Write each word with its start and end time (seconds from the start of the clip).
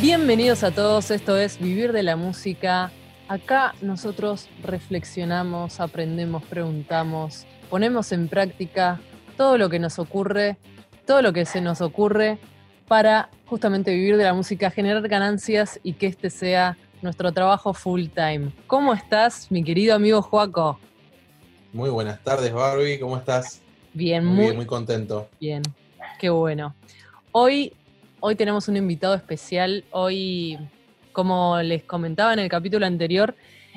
Bienvenidos 0.00 0.62
a 0.62 0.70
todos, 0.70 1.10
esto 1.10 1.36
es 1.36 1.58
Vivir 1.58 1.92
de 1.92 2.04
la 2.04 2.14
Música. 2.14 2.92
Acá 3.26 3.74
nosotros 3.82 4.48
reflexionamos, 4.62 5.80
aprendemos, 5.80 6.44
preguntamos, 6.44 7.46
ponemos 7.68 8.12
en 8.12 8.28
práctica 8.28 9.00
todo 9.36 9.58
lo 9.58 9.68
que 9.68 9.80
nos 9.80 9.98
ocurre, 9.98 10.56
todo 11.04 11.20
lo 11.20 11.32
que 11.32 11.44
se 11.44 11.60
nos 11.60 11.80
ocurre 11.80 12.38
para 12.86 13.28
justamente 13.46 13.92
vivir 13.92 14.16
de 14.16 14.22
la 14.22 14.34
música, 14.34 14.70
generar 14.70 15.08
ganancias 15.08 15.80
y 15.82 15.94
que 15.94 16.06
este 16.06 16.30
sea 16.30 16.78
nuestro 17.02 17.32
trabajo 17.32 17.74
full 17.74 18.06
time. 18.06 18.52
¿Cómo 18.68 18.94
estás, 18.94 19.50
mi 19.50 19.64
querido 19.64 19.96
amigo 19.96 20.22
Joaco? 20.22 20.78
Muy 21.72 21.90
buenas 21.90 22.22
tardes, 22.22 22.52
Barbie, 22.52 23.00
¿cómo 23.00 23.16
estás? 23.16 23.62
Bien, 23.94 24.24
muy, 24.24 24.36
muy, 24.36 24.44
bien, 24.44 24.56
muy 24.58 24.66
contento. 24.66 25.28
Bien, 25.40 25.62
qué 26.20 26.30
bueno. 26.30 26.76
Hoy, 27.32 27.72
hoy 28.20 28.36
tenemos 28.36 28.68
un 28.68 28.76
invitado 28.76 29.14
especial. 29.14 29.84
Hoy, 29.90 30.58
como 31.12 31.60
les 31.62 31.84
comentaba 31.84 32.32
en 32.32 32.40
el 32.40 32.48
capítulo 32.48 32.86
anterior, 32.86 33.34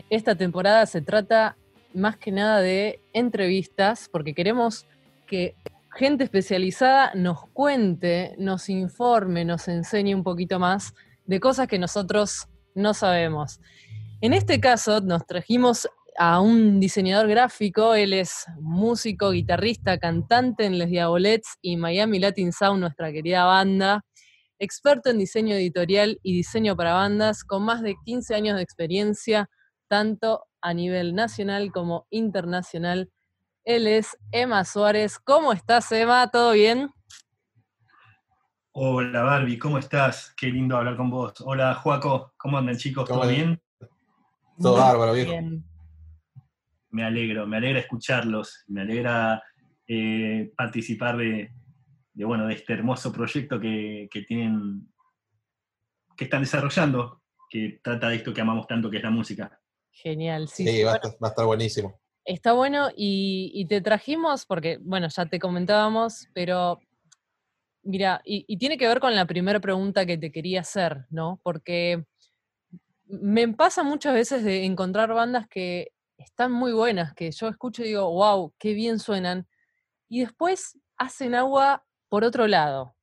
esta 0.09 0.35
temporada 0.35 0.85
se 0.85 1.01
trata 1.01 1.57
más 1.93 2.17
que 2.17 2.31
nada 2.31 2.61
de 2.61 2.99
entrevistas, 3.13 4.09
porque 4.11 4.33
queremos 4.33 4.85
que 5.27 5.55
gente 5.93 6.23
especializada 6.23 7.11
nos 7.15 7.47
cuente, 7.49 8.35
nos 8.37 8.69
informe, 8.69 9.45
nos 9.45 9.67
enseñe 9.67 10.15
un 10.15 10.23
poquito 10.23 10.59
más 10.59 10.93
de 11.25 11.39
cosas 11.39 11.67
que 11.67 11.79
nosotros 11.79 12.47
no 12.73 12.93
sabemos. 12.93 13.59
En 14.21 14.33
este 14.33 14.59
caso 14.59 15.01
nos 15.01 15.25
trajimos 15.25 15.89
a 16.17 16.39
un 16.39 16.79
diseñador 16.79 17.27
gráfico, 17.27 17.95
él 17.95 18.13
es 18.13 18.45
músico, 18.59 19.31
guitarrista, 19.31 19.97
cantante 19.97 20.65
en 20.65 20.77
Les 20.77 20.89
Diabolets 20.89 21.57
y 21.61 21.77
Miami 21.77 22.19
Latin 22.19 22.51
Sound, 22.51 22.81
nuestra 22.81 23.11
querida 23.11 23.45
banda, 23.45 24.03
experto 24.61 25.09
en 25.09 25.17
diseño 25.17 25.55
editorial 25.55 26.19
y 26.21 26.35
diseño 26.35 26.77
para 26.77 26.93
bandas, 26.93 27.43
con 27.43 27.65
más 27.65 27.81
de 27.81 27.95
15 28.05 28.35
años 28.35 28.57
de 28.57 28.61
experiencia, 28.61 29.49
tanto 29.87 30.45
a 30.61 30.75
nivel 30.75 31.15
nacional 31.15 31.71
como 31.71 32.05
internacional. 32.11 33.09
Él 33.65 33.87
es 33.87 34.15
Emma 34.31 34.63
Suárez. 34.63 35.17
¿Cómo 35.17 35.51
estás, 35.51 35.91
Emma? 35.91 36.29
¿Todo 36.29 36.51
bien? 36.51 36.91
Hola 38.73 39.23
Barbie, 39.23 39.57
¿cómo 39.57 39.79
estás? 39.79 40.31
Qué 40.37 40.47
lindo 40.47 40.77
hablar 40.77 40.95
con 40.95 41.09
vos. 41.09 41.33
Hola 41.41 41.73
Juaco, 41.73 42.33
¿cómo 42.37 42.59
andan 42.59 42.77
chicos? 42.77 43.05
¿Todo 43.05 43.19
¿Cómo 43.19 43.31
bien? 43.31 43.59
Todo 44.61 44.77
bárbaro, 44.77 45.13
viejo. 45.13 45.31
Bien. 45.31 45.65
Me 46.91 47.03
alegro, 47.03 47.47
me 47.47 47.57
alegra 47.57 47.79
escucharlos, 47.79 48.63
me 48.67 48.81
alegra 48.81 49.41
eh, 49.87 50.53
participar 50.55 51.17
de, 51.17 51.51
de, 52.13 52.25
bueno, 52.25 52.47
de 52.47 52.55
este 52.55 52.73
hermoso 52.73 53.11
proyecto 53.11 53.59
que, 53.59 54.07
que 54.11 54.21
tienen, 54.23 54.91
que 56.15 56.25
están 56.25 56.41
desarrollando, 56.41 57.21
que 57.49 57.79
trata 57.83 58.09
de 58.09 58.17
esto 58.17 58.33
que 58.33 58.41
amamos 58.41 58.67
tanto, 58.67 58.89
que 58.89 58.97
es 58.97 59.03
la 59.03 59.11
música. 59.11 59.59
Genial, 59.91 60.47
sí. 60.47 60.65
Sí, 60.65 60.71
sí, 60.71 60.83
va, 60.83 60.93
a 60.93 60.99
bueno, 60.99 61.17
va 61.23 61.27
a 61.27 61.31
estar 61.31 61.45
buenísimo. 61.45 62.01
Está 62.23 62.53
bueno 62.53 62.89
y, 62.95 63.51
y 63.53 63.65
te 63.65 63.81
trajimos, 63.81 64.45
porque, 64.45 64.77
bueno, 64.81 65.07
ya 65.09 65.25
te 65.25 65.39
comentábamos, 65.39 66.27
pero 66.33 66.79
mira, 67.83 68.21
y, 68.23 68.45
y 68.47 68.57
tiene 68.57 68.77
que 68.77 68.87
ver 68.87 68.99
con 68.99 69.15
la 69.15 69.25
primera 69.25 69.59
pregunta 69.59 70.05
que 70.05 70.17
te 70.17 70.31
quería 70.31 70.61
hacer, 70.61 71.05
¿no? 71.09 71.39
Porque 71.43 72.05
me 73.05 73.47
pasa 73.49 73.83
muchas 73.83 74.13
veces 74.13 74.43
de 74.43 74.65
encontrar 74.65 75.13
bandas 75.13 75.47
que 75.47 75.91
están 76.17 76.51
muy 76.51 76.71
buenas, 76.71 77.13
que 77.13 77.31
yo 77.31 77.47
escucho 77.47 77.83
y 77.83 77.87
digo, 77.87 78.09
wow, 78.11 78.53
qué 78.59 78.73
bien 78.73 78.99
suenan, 78.99 79.47
y 80.07 80.21
después 80.21 80.77
hacen 80.97 81.33
agua 81.35 81.83
por 82.11 82.25
otro 82.25 82.45
lado. 82.45 82.93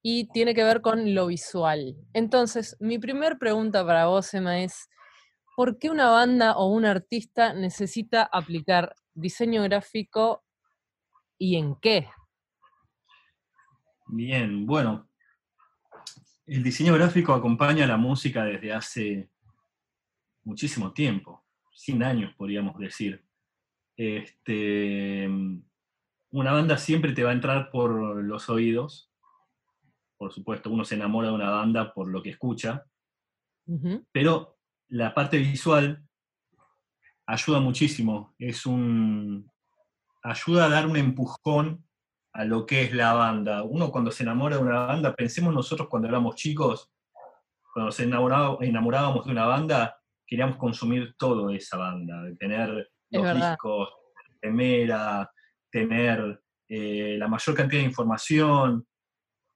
Y 0.00 0.28
tiene 0.28 0.54
que 0.54 0.62
ver 0.62 0.80
con 0.80 1.12
lo 1.12 1.26
visual. 1.26 1.96
Entonces, 2.12 2.76
mi 2.78 3.00
primera 3.00 3.36
pregunta 3.36 3.84
para 3.84 4.06
vos, 4.06 4.32
Emma, 4.32 4.60
es, 4.60 4.88
¿por 5.56 5.76
qué 5.78 5.90
una 5.90 6.08
banda 6.10 6.56
o 6.56 6.68
un 6.68 6.84
artista 6.84 7.52
necesita 7.52 8.22
aplicar 8.22 8.94
diseño 9.12 9.64
gráfico 9.64 10.44
y 11.36 11.56
en 11.56 11.74
qué? 11.80 12.06
Bien, 14.06 14.66
bueno, 14.66 15.08
el 16.46 16.62
diseño 16.62 16.94
gráfico 16.94 17.32
acompaña 17.32 17.84
a 17.84 17.88
la 17.88 17.96
música 17.96 18.44
desde 18.44 18.72
hace 18.72 19.30
muchísimo 20.44 20.92
tiempo, 20.92 21.44
100 21.74 22.02
años 22.04 22.34
podríamos 22.36 22.78
decir. 22.78 23.24
Este, 23.96 25.28
una 26.34 26.52
banda 26.52 26.76
siempre 26.78 27.12
te 27.12 27.22
va 27.22 27.30
a 27.30 27.34
entrar 27.34 27.70
por 27.70 27.90
los 28.22 28.48
oídos, 28.48 29.10
por 30.16 30.32
supuesto, 30.32 30.70
uno 30.70 30.84
se 30.84 30.94
enamora 30.96 31.28
de 31.28 31.34
una 31.34 31.50
banda 31.50 31.92
por 31.94 32.08
lo 32.08 32.22
que 32.22 32.30
escucha, 32.30 32.84
pero 34.12 34.58
la 34.88 35.14
parte 35.14 35.38
visual 35.38 36.02
ayuda 37.26 37.60
muchísimo, 37.60 38.34
es 38.38 38.66
un, 38.66 39.50
ayuda 40.22 40.66
a 40.66 40.68
dar 40.68 40.86
un 40.86 40.96
empujón 40.96 41.84
a 42.32 42.44
lo 42.44 42.66
que 42.66 42.82
es 42.82 42.92
la 42.92 43.12
banda. 43.14 43.62
Uno 43.62 43.90
cuando 43.92 44.10
se 44.10 44.24
enamora 44.24 44.56
de 44.56 44.62
una 44.62 44.86
banda, 44.86 45.14
pensemos 45.14 45.54
nosotros 45.54 45.88
cuando 45.88 46.08
éramos 46.08 46.34
chicos, 46.34 46.90
cuando 47.72 47.86
nos 47.86 48.00
enamorá- 48.00 48.58
enamorábamos 48.60 49.24
de 49.24 49.30
una 49.32 49.46
banda, 49.46 50.00
queríamos 50.26 50.56
consumir 50.56 51.14
todo 51.16 51.46
de 51.48 51.56
esa 51.56 51.76
banda, 51.76 52.22
de 52.22 52.34
tener 52.36 52.90
Es 53.10 53.18
los 53.18 53.22
verdad. 53.22 53.50
discos, 53.50 53.88
primera, 54.40 55.30
tener 55.74 56.40
eh, 56.68 57.16
la 57.18 57.26
mayor 57.26 57.56
cantidad 57.56 57.82
de 57.82 57.88
información, 57.88 58.86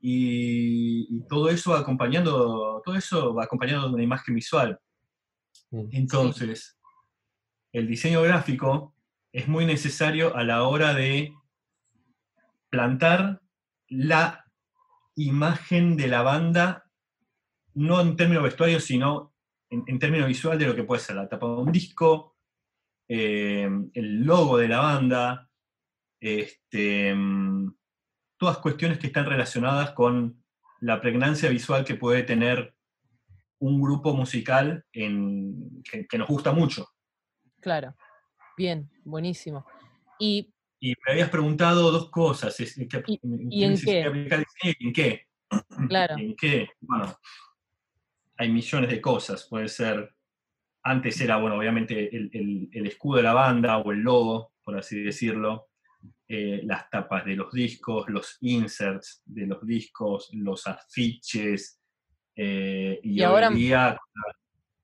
y, 0.01 1.06
y 1.11 1.27
todo 1.29 1.49
eso 1.49 1.75
acompañando, 1.75 2.83
todo 2.84 2.97
eso 2.97 3.34
va 3.34 3.45
acompañado 3.45 3.89
de 3.89 3.95
una 3.95 4.03
imagen 4.03 4.34
visual. 4.34 4.79
Mm. 5.71 5.89
Entonces, 5.93 6.77
el 7.73 7.87
diseño 7.87 8.23
gráfico 8.23 8.95
es 9.33 9.47
muy 9.47 9.65
necesario 9.65 10.34
a 10.37 10.43
la 10.43 10.65
hora 10.65 10.93
de 10.95 11.33
plantar 12.69 13.41
la 13.89 14.45
imagen 15.15 15.97
de 15.97 16.09
la 16.09 16.23
banda, 16.23 16.85
no 17.75 18.00
en 18.00 18.17
términos 18.17 18.43
vestuarios, 18.43 18.85
sino 18.85 19.35
en, 19.71 19.85
en 19.87 19.99
términos 19.99 20.27
visual 20.27 20.59
de 20.59 20.67
lo 20.67 20.75
que 20.75 20.85
puede 20.85 21.00
ser 21.00 21.17
la 21.17 21.29
tapa 21.29 21.47
de 21.47 21.53
un 21.53 21.73
disco, 21.73 22.37
eh, 23.09 23.69
el 23.95 24.25
logo 24.25 24.59
de 24.59 24.69
la 24.69 24.81
banda, 24.81 25.48
este, 26.21 27.15
mm, 27.15 27.75
todas 28.37 28.59
cuestiones 28.59 28.99
que 28.99 29.09
están 29.09 29.27
relacionadas 29.27 29.93
con 29.93 30.43
la 30.81 31.01
pregnancia 31.01 31.49
visual 31.49 31.84
que 31.84 31.95
puede 31.97 32.23
tener 32.23 32.75
un 33.61 33.81
grupo 33.81 34.15
musical 34.15 34.84
en- 34.93 35.83
que, 35.83 36.06
que 36.06 36.19
nos 36.19 36.29
gusta 36.29 36.53
mucho. 36.53 36.87
Claro. 37.61 37.95
Bien, 38.56 38.89
buenísimo. 39.05 39.67
Y 40.19 40.53
Y 40.81 40.95
me 41.05 41.12
habías 41.12 41.29
preguntado 41.31 41.91
dos 41.91 42.09
cosas. 42.11 42.59
es- 42.61 42.75
que- 42.89 43.03
¿Y- 43.09 43.21
y 43.50 43.65
en 43.65 43.77
qué? 43.77 44.03
en 44.79 44.93
qué? 44.93 45.27
Claro. 45.89 46.15
¿En 46.19 46.37
qué? 46.37 46.69
Bueno, 46.81 47.17
hay 48.37 48.49
millones 48.53 48.89
de 48.91 49.00
cosas. 49.00 49.45
Puede 49.49 49.67
ser, 49.69 50.15
antes 50.85 51.21
era, 51.21 51.37
bueno, 51.39 51.56
obviamente 51.56 52.15
el, 52.17 52.31
el- 52.33 52.69
el 52.73 52.87
escudo 52.87 53.17
de 53.17 53.25
la 53.25 53.33
banda 53.35 53.79
o 53.79 53.91
el 53.91 53.99
logo, 54.00 54.53
por 54.62 54.77
así 54.79 55.03
decirlo, 55.03 55.68
eh, 56.28 56.61
las 56.65 56.91
tapas 56.91 57.25
de 57.25 57.37
los 57.37 57.50
discos, 57.53 58.06
los 58.09 58.37
inserts 58.43 59.22
de 59.25 59.47
los 59.47 59.65
discos, 59.66 60.28
los 60.34 60.66
afiches, 60.66 61.81
eh, 62.37 63.00
y, 63.03 63.21
Y 63.21 63.22
ahora- 63.22 63.49
hoy 63.49 63.55
día, 63.56 63.99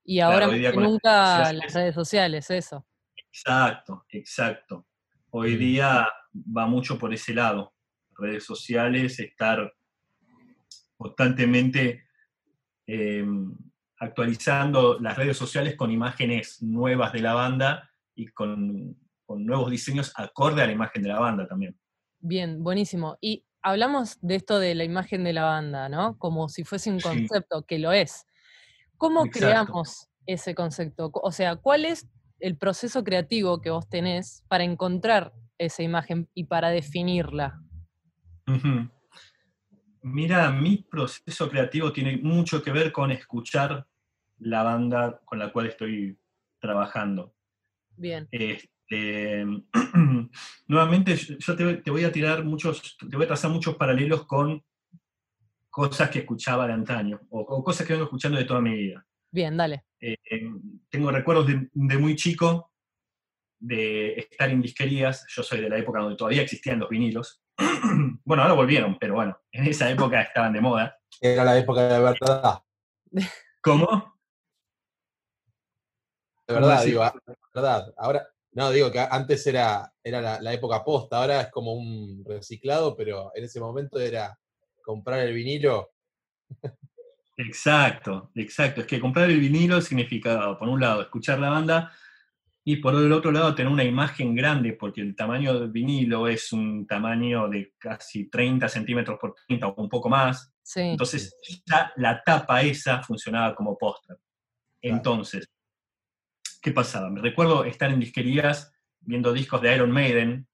y 0.03 0.19
ahora 0.19 0.47
hoy 0.49 0.59
día 0.59 0.69
más 0.69 0.75
que 0.75 0.81
las 0.81 0.89
nunca 0.91 1.43
redes 1.43 1.53
las 1.63 1.73
redes 1.73 1.95
sociales, 1.95 2.49
eso. 2.49 2.85
exacto, 3.15 4.05
exacto. 4.09 4.87
Hoy 5.29 5.55
Mm. 5.55 5.59
día 5.59 6.09
va 6.57 6.65
mucho 6.67 6.97
por 6.97 7.13
ese 7.13 7.33
lado. 7.33 7.73
Redes 8.17 8.43
sociales, 8.45 9.19
estar 9.19 9.73
constantemente 10.97 12.03
eh, 12.87 13.25
actualizando 13.99 14.99
las 14.99 15.17
redes 15.17 15.35
sociales 15.37 15.75
con 15.75 15.91
imágenes 15.91 16.61
nuevas 16.61 17.11
de 17.13 17.19
la 17.21 17.33
banda 17.33 17.89
y 18.13 18.27
con, 18.27 18.95
con 19.25 19.45
nuevos 19.45 19.69
diseños 19.71 20.13
acorde 20.15 20.61
a 20.61 20.67
la 20.67 20.73
imagen 20.73 21.03
de 21.03 21.09
la 21.09 21.19
banda 21.19 21.47
también. 21.47 21.77
Bien, 22.19 22.63
buenísimo. 22.63 23.17
Y 23.21 23.45
hablamos 23.61 24.17
de 24.21 24.35
esto 24.35 24.59
de 24.59 24.75
la 24.75 24.83
imagen 24.83 25.23
de 25.23 25.33
la 25.33 25.43
banda, 25.43 25.89
¿no? 25.89 26.17
Como 26.17 26.49
si 26.49 26.63
fuese 26.63 26.89
un 26.91 26.99
Sí. 26.99 27.07
concepto, 27.07 27.63
que 27.63 27.79
lo 27.79 27.91
es. 27.91 28.25
¿Cómo 28.97 29.25
Exacto. 29.25 29.39
creamos 29.39 30.09
ese 30.25 30.55
concepto? 30.55 31.11
O 31.13 31.31
sea, 31.31 31.55
¿cuál 31.57 31.85
es 31.85 32.07
el 32.39 32.57
proceso 32.57 33.03
creativo 33.03 33.61
que 33.61 33.69
vos 33.69 33.87
tenés 33.89 34.43
para 34.47 34.63
encontrar 34.63 35.33
esa 35.57 35.83
imagen 35.83 36.29
y 36.33 36.45
para 36.45 36.69
definirla? 36.69 37.61
Mira, 40.01 40.51
mi 40.51 40.77
proceso 40.77 41.49
creativo 41.49 41.91
tiene 41.91 42.17
mucho 42.17 42.61
que 42.61 42.71
ver 42.71 42.91
con 42.91 43.11
escuchar 43.11 43.87
la 44.37 44.63
banda 44.63 45.19
con 45.25 45.39
la 45.39 45.51
cual 45.51 45.67
estoy 45.67 46.19
trabajando. 46.59 47.33
Bien, 47.97 48.27
Este, 48.87 49.45
nuevamente, 50.67 51.15
yo 51.15 51.55
te, 51.55 51.77
te 51.77 51.91
voy 51.91 52.03
a 52.03 52.11
tirar 52.11 52.43
muchos, 52.43 52.97
te 52.97 53.15
voy 53.15 53.25
a 53.25 53.27
trazar 53.27 53.51
muchos 53.51 53.75
paralelos 53.75 54.25
con, 54.25 54.63
cosas 55.69 56.09
que 56.09 56.19
escuchaba 56.19 56.67
de 56.67 56.73
antaño, 56.73 57.19
o, 57.29 57.41
o 57.41 57.63
cosas 57.63 57.85
que 57.85 57.93
vengo 57.93 58.05
escuchando 58.05 58.37
de 58.37 58.45
toda 58.45 58.61
mi 58.61 58.73
vida. 58.73 59.05
Bien, 59.31 59.57
dale. 59.57 59.85
Eh, 59.99 60.15
tengo 60.89 61.11
recuerdos 61.11 61.47
de, 61.47 61.69
de 61.73 61.97
muy 61.97 62.15
chico 62.15 62.71
de 63.59 64.13
estar 64.13 64.49
en 64.49 64.61
disquerías. 64.61 65.25
Yo 65.27 65.43
soy 65.43 65.61
de 65.61 65.69
la 65.69 65.77
época 65.77 65.99
donde 65.99 66.15
todavía 66.15 66.43
existían 66.43 66.79
los 66.79 66.89
vinilos. 66.89 67.41
bueno, 68.23 68.43
ahora 68.43 68.53
volvieron, 68.53 68.97
pero 68.99 69.15
bueno, 69.15 69.37
en 69.51 69.65
esa 69.65 69.89
época 69.89 70.21
estaban 70.21 70.53
de 70.53 70.61
moda. 70.61 70.97
Era 71.19 71.43
la 71.43 71.57
época 71.57 71.87
de 71.87 71.99
verdad. 71.99 72.63
¿Cómo? 73.61 74.15
De 76.47 76.53
¿Cómo 76.53 76.67
verdad, 76.67 76.83
digo, 76.83 77.03
de 77.03 77.35
verdad. 77.53 77.93
Ahora, 77.97 78.27
no, 78.55 78.71
digo 78.71 78.91
que 78.91 78.99
antes 78.99 79.45
era, 79.47 79.93
era 80.01 80.21
la, 80.21 80.41
la 80.41 80.53
época 80.53 80.83
posta, 80.83 81.17
ahora 81.17 81.41
es 81.41 81.51
como 81.51 81.73
un 81.73 82.23
reciclado, 82.25 82.95
pero 82.95 83.31
en 83.35 83.43
ese 83.43 83.59
momento 83.59 83.99
era 83.99 84.37
comprar 84.81 85.19
el 85.19 85.33
vinilo. 85.33 85.91
Exacto, 87.37 88.31
exacto. 88.33 88.79
Es 88.79 88.87
que 88.87 88.99
comprar 88.99 89.29
el 89.29 89.41
vinilo 89.41 89.81
significa, 89.81 90.57
por 90.57 90.69
un 90.69 90.79
lado, 90.79 91.01
escuchar 91.01 91.37
la 91.37 91.49
banda 91.49 91.91
y 92.63 92.77
por 92.77 92.95
el 92.95 93.11
otro 93.11 93.31
lado, 93.31 93.53
tener 93.53 93.71
una 93.71 93.83
imagen 93.83 94.33
grande, 94.33 94.73
porque 94.73 95.01
el 95.01 95.15
tamaño 95.15 95.59
del 95.59 95.69
vinilo 95.69 96.27
es 96.27 96.51
un 96.53 96.87
tamaño 96.87 97.47
de 97.49 97.73
casi 97.77 98.29
30 98.29 98.69
centímetros 98.69 99.19
por 99.19 99.35
30 99.47 99.67
o 99.67 99.81
un 99.81 99.89
poco 99.89 100.09
más. 100.09 100.51
Sí. 100.63 100.79
Entonces, 100.79 101.37
ya 101.65 101.91
la 101.97 102.23
tapa 102.23 102.61
esa 102.61 103.03
funcionaba 103.03 103.53
como 103.53 103.77
póster. 103.77 104.17
Entonces, 104.81 105.47
¿qué 106.65 106.71
pasaba? 106.71 107.11
Me 107.11 107.21
recuerdo 107.21 107.63
estar 107.63 107.91
en 107.91 107.99
disquerías 107.99 108.73
viendo 109.01 109.31
discos 109.31 109.61
de 109.61 109.75
Iron 109.75 109.91
Maiden 109.91 110.47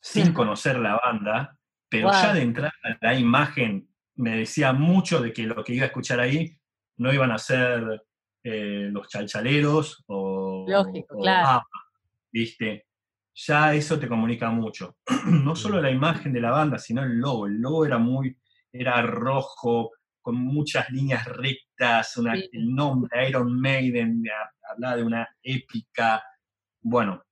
sin 0.00 0.32
conocer 0.32 0.78
la 0.78 1.00
banda, 1.04 1.58
pero 1.88 2.06
Wow. 2.06 2.14
ya 2.22 2.32
de 2.32 2.42
entrada 2.42 2.72
la 3.00 3.14
imagen 3.14 3.88
me 4.14 4.36
decía 4.36 4.72
mucho 4.72 5.20
de 5.20 5.32
que 5.32 5.48
lo 5.48 5.64
que 5.64 5.74
iba 5.74 5.82
a 5.82 5.88
escuchar 5.88 6.20
ahí 6.20 6.56
no 6.98 7.12
iban 7.12 7.32
a 7.32 7.38
ser 7.38 8.04
eh, 8.44 8.88
los 8.92 9.08
chalchaleros 9.08 10.04
o, 10.06 10.64
Lógico, 10.68 11.16
o 11.16 11.22
claro. 11.22 11.66
¿viste? 12.30 12.86
Ya 13.34 13.74
eso 13.74 13.98
te 13.98 14.06
comunica 14.06 14.50
mucho. 14.50 14.98
no 15.26 15.56
solo 15.56 15.80
la 15.80 15.90
imagen 15.90 16.32
de 16.32 16.40
la 16.40 16.52
banda, 16.52 16.78
sino 16.78 17.02
el 17.02 17.18
logo. 17.18 17.48
El 17.48 17.60
logo 17.60 17.84
era 17.84 17.98
muy, 17.98 18.38
era 18.70 19.02
rojo, 19.02 19.90
con 20.20 20.36
muchas 20.36 20.90
líneas 20.90 21.24
rectas, 21.26 22.16
una- 22.16 22.34
Sí. 22.36 22.48
el 22.52 22.74
nombre 22.74 23.28
Iron 23.28 23.58
Maiden, 23.60 24.22
a- 24.28 24.72
hablaba 24.72 24.96
de 24.96 25.02
una 25.04 25.28
épica. 25.42 26.22
Bueno, 26.80 27.22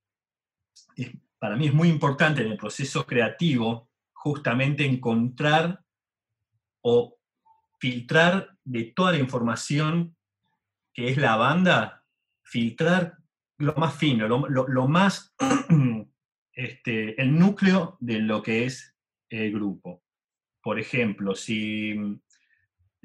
es- 0.96 1.12
para 1.38 1.56
mí 1.56 1.66
es 1.66 1.74
muy 1.74 1.88
importante 1.88 2.42
en 2.42 2.52
el 2.52 2.56
proceso 2.56 3.04
creativo 3.06 3.90
justamente 4.12 4.84
encontrar 4.86 5.80
o 6.82 7.18
filtrar 7.78 8.56
de 8.64 8.84
toda 8.96 9.12
la 9.12 9.18
información 9.18 10.16
que 10.94 11.08
es 11.10 11.18
la 11.18 11.36
banda, 11.36 12.04
filtrar 12.42 13.18
lo 13.58 13.74
más 13.74 13.94
fino, 13.96 14.26
lo, 14.28 14.48
lo- 14.48 14.66
lo 14.68 14.88
más, 14.88 15.34
este, 16.52 17.20
el 17.20 17.38
núcleo 17.38 17.96
de 18.00 18.20
lo 18.20 18.42
que 18.42 18.64
es 18.64 18.96
el 19.28 19.52
grupo. 19.52 20.02
Por 20.62 20.78
ejemplo, 20.80 21.34
si 21.34 21.94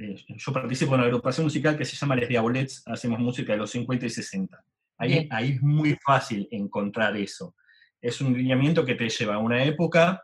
eh, 0.01 0.15
yo 0.27 0.51
participo 0.51 0.93
en 0.93 1.01
una 1.01 1.07
agrupación 1.07 1.45
musical 1.45 1.77
que 1.77 1.85
se 1.85 1.95
llama 1.95 2.15
Les 2.15 2.27
Diabolets, 2.27 2.83
hacemos 2.87 3.19
música 3.19 3.53
de 3.53 3.59
los 3.59 3.71
50 3.71 4.05
y 4.05 4.09
60. 4.09 4.63
Ahí, 4.97 5.09
Bien. 5.09 5.27
ahí 5.31 5.51
es 5.51 5.61
muy 5.61 5.97
fácil 6.03 6.47
encontrar 6.51 7.15
eso. 7.17 7.55
Es 8.01 8.19
un 8.21 8.33
lineamiento 8.33 8.83
que 8.83 8.95
te 8.95 9.09
lleva 9.09 9.35
a 9.35 9.39
una 9.39 9.63
época 9.63 10.23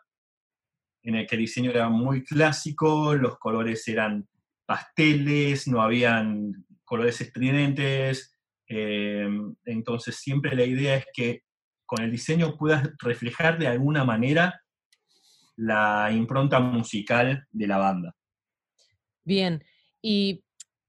en 1.03 1.15
el 1.15 1.27
que 1.27 1.35
el 1.35 1.41
diseño 1.41 1.71
era 1.71 1.89
muy 1.89 2.23
clásico, 2.23 3.15
los 3.15 3.37
colores 3.37 3.87
eran 3.87 4.27
pasteles, 4.65 5.67
no 5.67 5.81
habían 5.81 6.65
colores 6.83 7.21
estridentes, 7.21 8.35
eh, 8.67 9.29
entonces 9.65 10.17
siempre 10.17 10.55
la 10.55 10.65
idea 10.65 10.97
es 10.97 11.05
que 11.13 11.43
con 11.85 12.03
el 12.03 12.11
diseño 12.11 12.57
puedas 12.57 12.89
reflejar 12.99 13.57
de 13.57 13.67
alguna 13.67 14.03
manera 14.03 14.61
la 15.55 16.09
impronta 16.11 16.59
musical 16.59 17.47
de 17.51 17.67
la 17.67 17.77
banda. 17.77 18.16
Bien. 19.27 19.63
Y 20.01 20.45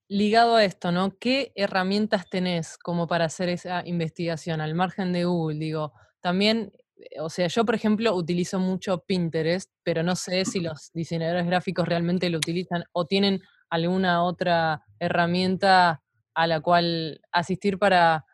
ligado 0.09 0.55
a 0.57 0.65
esto, 0.65 0.93
¿no? 0.93 1.19
¿Qué 1.19 1.51
herramientas 1.57 2.31
tenés 2.31 2.79
como 2.79 3.09
para 3.09 3.25
hacer 3.27 3.49
esa 3.49 3.83
investigación 3.85 4.61
al 4.61 4.75
margen 4.77 5.13
de 5.13 5.25
Google? 5.25 5.59
Digo, 5.59 5.93
también, 6.21 6.73
eh, 6.99 7.21
o 7.21 7.31
sea, 7.31 7.49
yo 7.49 7.65
por 7.65 7.75
ejemplo 7.75 8.15
utilizo 8.15 8.61
mucho 8.61 9.05
Pinterest, 9.07 9.73
pero 9.83 10.05
no 10.05 10.15
sé 10.17 10.45
si 10.45 10.61
los 10.61 10.93
diseñadores 10.95 11.47
gráficos 11.47 11.89
realmente 11.89 12.31
lo 12.31 12.39
utilizan 12.39 12.85
o 12.93 13.07
tienen 13.07 13.41
alguna 13.71 14.23
otra 14.23 14.83
herramienta 15.01 16.03
a 16.35 16.47
la 16.47 16.61
cual 16.61 17.21
asistir 17.33 17.77
para, 17.79 18.25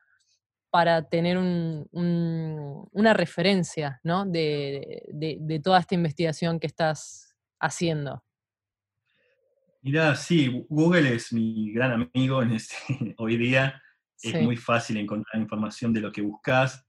para 0.71 1.09
tener 1.09 1.39
un- 1.39 1.89
un- 1.93 2.89
una 2.93 3.15
referencia, 3.15 4.01
¿no? 4.05 4.27
De, 4.27 5.05
de- 5.13 5.39
de 5.41 5.61
toda 5.61 5.81
esta 5.81 5.97
investigación 5.97 6.61
que 6.61 6.69
estás 6.69 7.35
haciendo. 7.61 8.24
Mirá, 9.85 10.17
sí, 10.17 10.65
Google 10.71 11.15
es 11.15 11.31
mi 11.31 11.71
gran 11.71 12.09
amigo 12.15 12.43
en 12.43 12.53
este, 12.53 12.75
hoy 13.19 13.37
día. 13.37 13.83
Es 14.23 14.33
Sí. 14.33 14.39
muy 14.39 14.57
fácil 14.57 14.97
encontrar 14.97 15.43
información 15.43 15.93
de 15.93 16.01
lo 16.01 16.11
que 16.11 16.23
buscas. 16.23 16.87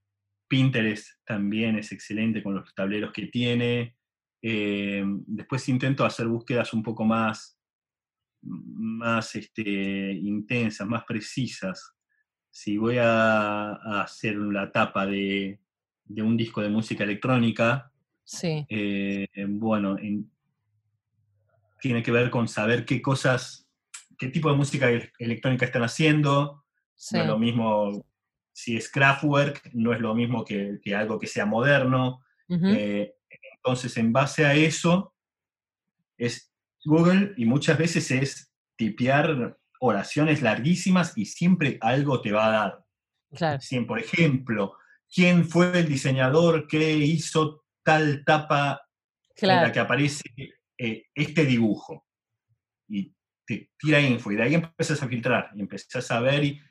Pinterest 0.48 1.10
también 1.26 1.78
es 1.78 1.92
excelente 1.92 2.42
con 2.42 2.56
los 2.56 2.74
tableros 2.74 3.12
que 3.12 3.28
tiene. 3.28 3.98
Eh, 4.42 5.04
después 5.28 5.68
intento 5.68 6.06
hacer 6.06 6.28
búsquedas 6.28 6.72
un 6.74 6.84
poco 6.84 7.04
más, 7.04 7.60
más 8.42 9.36
este, 9.36 10.14
intensas, 10.14 10.88
más 10.88 11.04
precisas. 11.04 11.94
Si 12.50 12.78
voy 12.78 12.98
a, 13.00 13.72
a 13.74 14.04
hacer 14.04 14.38
la 14.38 14.72
tapa 14.72 15.06
de, 15.06 15.60
de 16.06 16.22
un 16.22 16.38
disco 16.38 16.62
de 16.62 16.70
música 16.70 17.04
electrónica, 17.04 17.92
Sí, 18.24 18.66
eh, 18.70 19.28
bueno, 19.50 20.00
en- 20.00 20.32
tiene 21.80 22.02
que 22.04 22.12
ver 22.12 22.30
con 22.30 22.48
saber 22.48 22.86
qué 22.86 23.02
cosas, 23.02 23.68
qué 24.18 24.30
tipo 24.30 24.50
de 24.50 24.58
música 24.58 24.90
ele- 24.90 25.12
electrónica 25.20 25.66
están 25.66 25.84
haciendo. 25.84 26.64
sí. 26.96 27.16
No 27.18 27.22
es 27.24 27.28
lo 27.28 27.40
mismo 27.40 28.06
si 28.54 28.78
es 28.78 28.90
Kraftwerk, 28.90 29.72
no 29.74 29.94
es 29.94 30.00
lo 30.00 30.16
mismo 30.16 30.46
que, 30.46 30.80
que 30.82 30.96
algo 30.96 31.20
que 31.20 31.28
sea 31.28 31.46
moderno. 31.46 32.24
Ujú. 32.48 32.68
Eh, 32.68 33.16
entonces, 33.58 33.98
en 33.98 34.14
base 34.14 34.46
a 34.46 34.54
eso, 34.54 35.14
es 36.18 36.54
Google 36.86 37.34
y 37.36 37.46
muchas 37.46 37.78
veces 37.78 38.12
es 38.12 38.54
tipear 38.78 39.58
oraciones 39.80 40.42
larguísimas 40.42 41.18
y 41.18 41.26
siempre 41.26 41.78
algo 41.82 42.22
te 42.22 42.32
va 42.32 42.48
a 42.48 42.52
dar. 42.52 42.86
Claro, 43.36 43.60
Si, 43.62 43.80
por 43.82 44.00
ejemplo, 44.00 44.78
¿quién 45.14 45.46
fue 45.50 45.80
el 45.80 45.88
diseñador 45.90 46.68
que 46.68 46.94
hizo 46.94 47.66
tal 47.84 48.24
tapa 48.26 48.82
en 49.36 49.48
la 49.50 49.56
claro. 49.58 49.74
que 49.74 49.80
aparece 49.80 50.24
eh, 50.78 51.06
este 51.14 51.46
dibujo? 51.46 52.06
Y 52.88 53.14
te 53.46 53.72
tira 53.78 54.02
info, 54.02 54.32
y 54.32 54.36
de 54.36 54.44
ahí 54.44 54.54
empiezas 54.56 55.02
a 55.02 55.08
filtrar, 55.08 55.52
y 55.56 55.62
empezás 55.62 56.10
a 56.12 56.20
ver, 56.20 56.44
y, 56.44 56.62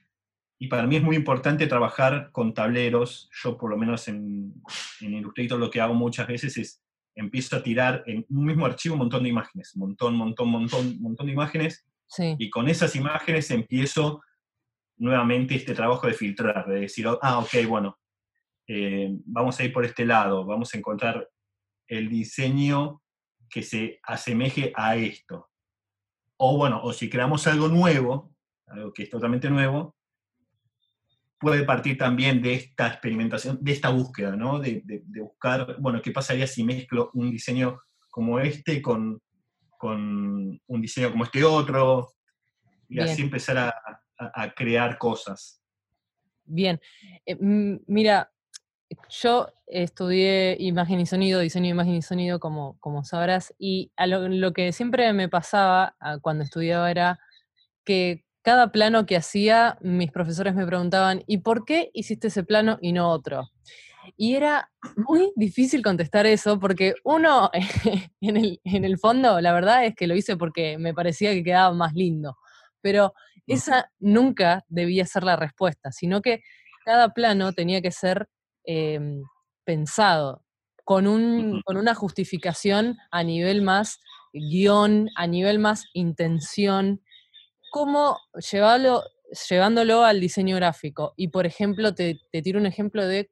y 0.59 0.69
para 0.69 0.87
mí 0.87 0.97
es 0.97 1.03
muy 1.03 1.17
importante 1.17 1.67
trabajar 1.67 2.31
con 2.33 2.55
tableros. 2.55 3.31
Yo, 3.43 3.57
por 3.57 3.71
lo 3.71 3.77
menos 3.77 4.09
en, 4.09 4.55
en 5.01 5.15
Illustrator, 5.15 5.59
lo 5.59 5.71
que 5.71 5.81
hago 5.81 5.95
muchas 5.95 6.27
veces 6.27 6.57
es 6.57 6.81
empiezo 7.17 7.57
a 7.57 7.63
tirar 7.63 8.03
en 8.07 8.27
un 8.29 8.45
mismo 8.45 8.67
archivo 8.67 8.95
un 8.95 9.01
montón 9.01 9.23
de 9.23 9.29
imágenes, 9.29 9.75
un 9.75 9.81
montón, 9.81 10.17
montón, 10.17 10.49
montón, 10.49 11.01
montón 11.01 11.27
de 11.27 11.33
imágenes, 11.33 11.87
Sí, 12.07 12.37
y 12.39 12.51
con 12.51 12.69
esas 12.69 12.95
imágenes 12.97 13.51
empiezo 13.51 14.23
nuevamente 14.97 15.55
este 15.55 15.75
trabajo 15.75 16.07
de 16.07 16.13
filtrar, 16.13 16.67
de 16.67 16.81
decir, 16.81 17.07
ah, 17.23 17.39
ok, 17.39 17.67
bueno, 17.67 17.99
eh, 18.67 19.11
vamos 19.25 19.59
a 19.59 19.65
ir 19.65 19.73
por 19.73 19.85
este 19.85 20.05
lado, 20.05 20.45
vamos 20.45 20.75
a 20.75 20.79
encontrar 20.79 21.29
el 21.89 22.09
diseño 22.09 23.03
que 23.49 23.63
se 23.63 24.01
asemeje 24.03 24.73
a 24.75 24.97
esto. 24.97 25.49
O 26.37 26.57
bueno, 26.57 26.81
o 26.83 26.93
si 26.93 27.09
creamos 27.09 27.47
algo 27.47 27.69
nuevo, 27.69 28.35
algo 28.67 28.93
que 28.93 29.05
es 29.05 29.11
totalmente 29.11 29.49
nuevo, 29.51 29.97
puede 31.39 31.65
partir 31.65 31.99
también 31.99 32.41
de 32.41 32.55
esta 32.55 32.87
experimentación, 32.89 33.59
de 33.61 33.73
esta 33.73 33.91
búsqueda, 33.91 34.35
¿no? 34.37 34.59
De, 34.59 34.83
de- 34.85 35.03
de 35.05 35.21
buscar, 35.21 35.77
bueno, 35.81 36.01
¿qué 36.01 36.11
pasaría 36.11 36.47
si 36.47 36.65
mezclo 36.65 37.11
un 37.15 37.31
diseño 37.31 37.79
como 38.11 38.41
este 38.41 38.81
con, 38.81 39.21
con 39.79 40.61
un 40.67 40.81
diseño 40.81 41.11
como 41.11 41.25
este 41.25 41.45
otro? 41.45 42.15
Y 42.89 42.95
Bien. 42.97 43.09
así 43.09 43.23
empezar 43.23 43.59
a, 43.59 43.69
a- 44.19 44.43
a 44.43 44.55
crear 44.55 44.97
cosas. 44.99 45.61
bien. 46.45 46.81
Eh, 47.27 47.37
mira, 47.41 48.31
yo 49.09 49.49
estudié 49.67 50.57
imagen 50.59 51.01
y 51.01 51.07
sonido, 51.07 51.41
diseño 51.41 51.65
de 51.65 51.71
imagen 51.71 51.95
y 51.95 52.03
sonido, 52.03 52.41
como, 52.41 52.79
como 52.81 53.05
sabrás, 53.05 53.55
y 53.59 53.91
a 53.97 54.07
lo, 54.07 54.29
lo 54.29 54.53
que 54.53 54.73
siempre 54.73 55.13
me 55.13 55.29
pasaba 55.29 55.97
ah, 56.01 56.19
cuando 56.21 56.45
estudiaba 56.45 56.91
era 56.91 57.19
que 57.85 58.25
cada 58.43 58.73
plano 58.73 59.07
que 59.07 59.17
hacía, 59.17 59.79
mis 59.81 60.13
profesores 60.13 60.55
me 60.55 60.67
preguntaban, 60.67 61.23
¿y 61.27 61.39
por 61.39 61.65
qué 61.65 61.91
hiciste 61.95 62.29
ese 62.29 62.45
plano 62.45 62.79
y 62.81 62.93
no 62.93 63.11
otro? 63.11 63.51
Y 64.17 64.37
era 64.37 64.71
muy 64.97 65.33
difícil 65.35 65.83
contestar 65.83 66.27
eso 66.27 66.61
porque 66.61 66.95
uno, 67.05 67.51
en 68.21 68.37
el, 68.37 68.61
en 68.65 68.85
el 68.85 68.99
fondo, 68.99 69.41
la 69.41 69.53
verdad 69.55 69.87
es 69.87 69.95
que 69.95 70.07
lo 70.07 70.15
hice 70.15 70.37
porque 70.37 70.77
me 70.79 70.93
parecía 70.93 71.33
que 71.33 71.43
quedaba 71.43 71.73
más 71.75 71.95
lindo. 71.95 72.37
Pero 72.83 73.15
esa 73.47 73.91
nunca 73.99 74.65
debía 74.69 75.07
ser 75.07 75.25
la 75.25 75.37
respuesta, 75.37 75.91
sino 75.91 76.21
que 76.21 76.43
cada 76.85 77.15
plano 77.15 77.53
tenía 77.53 77.81
que 77.81 77.93
ser 77.93 78.29
em, 78.65 79.23
pensado 79.65 80.43
con, 80.85 81.07
un, 81.07 81.63
con 81.65 81.77
una 81.77 81.95
justificación 81.95 82.99
a 83.11 83.23
nivel 83.23 83.63
más 83.63 84.01
guion, 84.33 85.09
a 85.17 85.27
nivel 85.27 85.59
más 85.59 85.87
intención, 85.95 87.03
cómo 87.71 88.19
llevarlo, 88.51 89.03
llevándolo 89.49 90.05
al 90.05 90.21
diseño 90.21 90.57
gráfico. 90.57 91.15
Y 91.17 91.29
por 91.29 91.47
ejemplo, 91.47 91.95
te, 91.95 92.21
te 92.31 92.43
tiro 92.43 92.61
un 92.61 92.67
ejemplo 92.67 93.07
de 93.07 93.31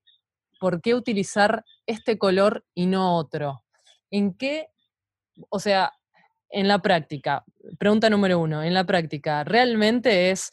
por 0.60 0.80
qué 0.80 0.94
utilizar 0.94 1.64
este 1.86 2.18
color 2.18 2.64
y 2.74 2.86
no 2.86 3.16
otro. 3.16 3.64
¿En 4.10 4.34
qué, 4.34 4.68
o 5.48 5.58
sea, 5.58 5.92
en 6.50 6.68
la 6.68 6.80
práctica, 6.80 7.44
pregunta 7.78 8.10
número 8.10 8.38
uno, 8.38 8.62
en 8.62 8.74
la 8.74 8.84
práctica, 8.84 9.42
¿realmente 9.42 10.30
es, 10.30 10.50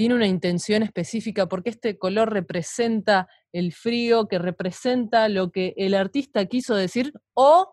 tiene 0.00 0.14
una 0.14 0.26
intención 0.26 0.82
específica 0.82 1.46
porque 1.46 1.68
este 1.68 1.98
color 1.98 2.32
representa 2.32 3.28
el 3.52 3.74
frío, 3.74 4.28
que 4.28 4.38
representa 4.38 5.28
lo 5.28 5.52
que 5.52 5.74
el 5.76 5.92
artista 5.92 6.46
quiso 6.46 6.74
decir? 6.74 7.12
O, 7.34 7.70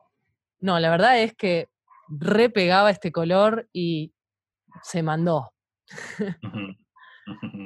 no, 0.59 0.77
la 0.77 0.89
verdad 0.89 1.21
es 1.21 1.33
que 1.37 1.69
repegaba 2.09 2.91
este 2.91 3.13
color 3.13 3.69
y 3.71 4.11
se 4.83 5.03
mandó. 5.03 5.53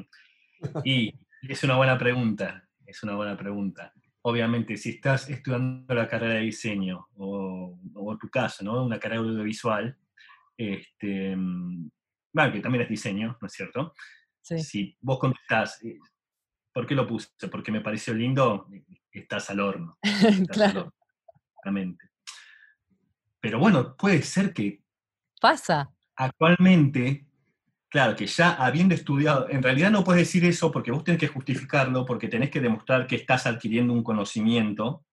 y 0.84 1.12
es 1.42 1.64
una 1.64 1.78
buena 1.78 1.98
pregunta, 1.98 2.70
es 2.86 3.02
una 3.02 3.16
buena 3.16 3.36
pregunta. 3.36 3.92
Obviamente, 4.22 4.78
si 4.78 4.92
estás 4.92 5.28
estudiando 5.28 5.92
la 5.96 6.08
carrera 6.08 6.36
de 6.36 6.42
diseño, 6.42 7.08
o, 7.16 7.80
en 8.12 8.18
tu 8.20 8.30
caso, 8.30 8.64
¿no? 8.64 8.86
una 8.86 9.00
carrera 9.00 9.22
audiovisual, 9.22 9.98
este, 10.56 11.36
bueno, 11.36 12.54
que 12.54 12.60
también 12.60 12.84
es 12.84 12.90
diseño, 12.90 13.40
¿no 13.42 13.48
es 13.48 13.54
cierto? 13.54 13.96
Si 14.42 14.98
vos 15.00 15.20
contestás, 15.20 15.84
eh, 15.84 16.00
¿por 16.74 16.86
qué 16.86 16.96
lo 16.96 17.08
puse? 17.08 17.30
Porque 17.52 17.72
me 17.72 17.82
pareció 17.82 18.14
lindo, 18.14 18.68
estás 19.12 19.50
al 19.50 19.60
horno. 19.60 19.98
claro. 20.52 20.94
Pero 23.40 23.60
bueno, 23.60 23.96
puede 23.96 24.22
ser 24.22 24.54
que... 24.54 24.84
Pasa. 25.40 25.92
Actualmente, 26.16 27.26
claro, 27.90 28.16
que 28.16 28.28
ya 28.28 28.54
habiendo 28.54 28.94
estudiado, 28.94 29.50
en 29.50 29.64
realidad 29.64 29.92
no 29.92 30.04
puedes 30.04 30.28
decir 30.28 30.46
eso 30.46 30.72
porque 30.72 30.92
vos 30.92 31.04
tenés 31.04 31.20
que 31.20 31.28
justificarlo, 31.28 32.06
porque 32.06 32.28
tenés 32.28 32.52
que 32.52 32.62
demostrar 32.62 33.08
que 33.08 33.16
estás 33.16 33.48
adquiriendo 33.48 33.94
un 33.94 34.04
conocimiento 34.04 35.06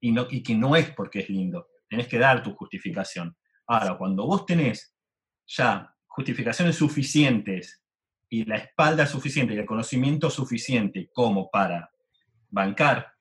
y, 0.00 0.12
no, 0.12 0.26
y 0.30 0.42
que 0.42 0.54
no 0.54 0.76
es 0.76 0.90
porque 0.90 1.20
es 1.20 1.28
lindo. 1.28 1.68
Tenés 1.88 2.08
que 2.08 2.18
dar 2.18 2.42
tu 2.42 2.54
justificación. 2.54 3.36
Ahora, 3.66 3.96
cuando 3.98 4.26
vos 4.26 4.46
tenés 4.46 4.94
ya 5.46 5.94
justificaciones 6.06 6.76
suficientes 6.76 7.82
y 8.28 8.44
la 8.44 8.56
espalda 8.56 9.06
suficiente 9.06 9.54
y 9.54 9.58
el 9.58 9.66
conocimiento 9.66 10.30
suficiente 10.30 11.10
como 11.12 11.50
para 11.50 11.90
bancar 12.50 13.12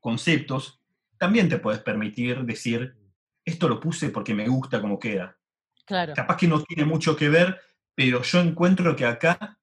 conceptos, 0.00 0.80
también 1.18 1.48
te 1.48 1.58
puedes 1.58 1.80
permitir 1.80 2.44
decir, 2.44 2.94
esto 3.44 3.68
lo 3.68 3.80
puse 3.80 4.10
porque 4.10 4.34
me 4.34 4.48
gusta 4.48 4.80
como 4.80 4.98
queda. 4.98 5.36
Claro. 5.84 6.14
Capaz 6.14 6.36
que 6.36 6.48
no 6.48 6.62
tiene 6.62 6.84
mucho 6.84 7.16
que 7.16 7.28
ver, 7.28 7.60
pero 7.94 8.22
yo 8.22 8.40
encuentro 8.40 8.94
que 8.94 9.06
acá 9.06 9.58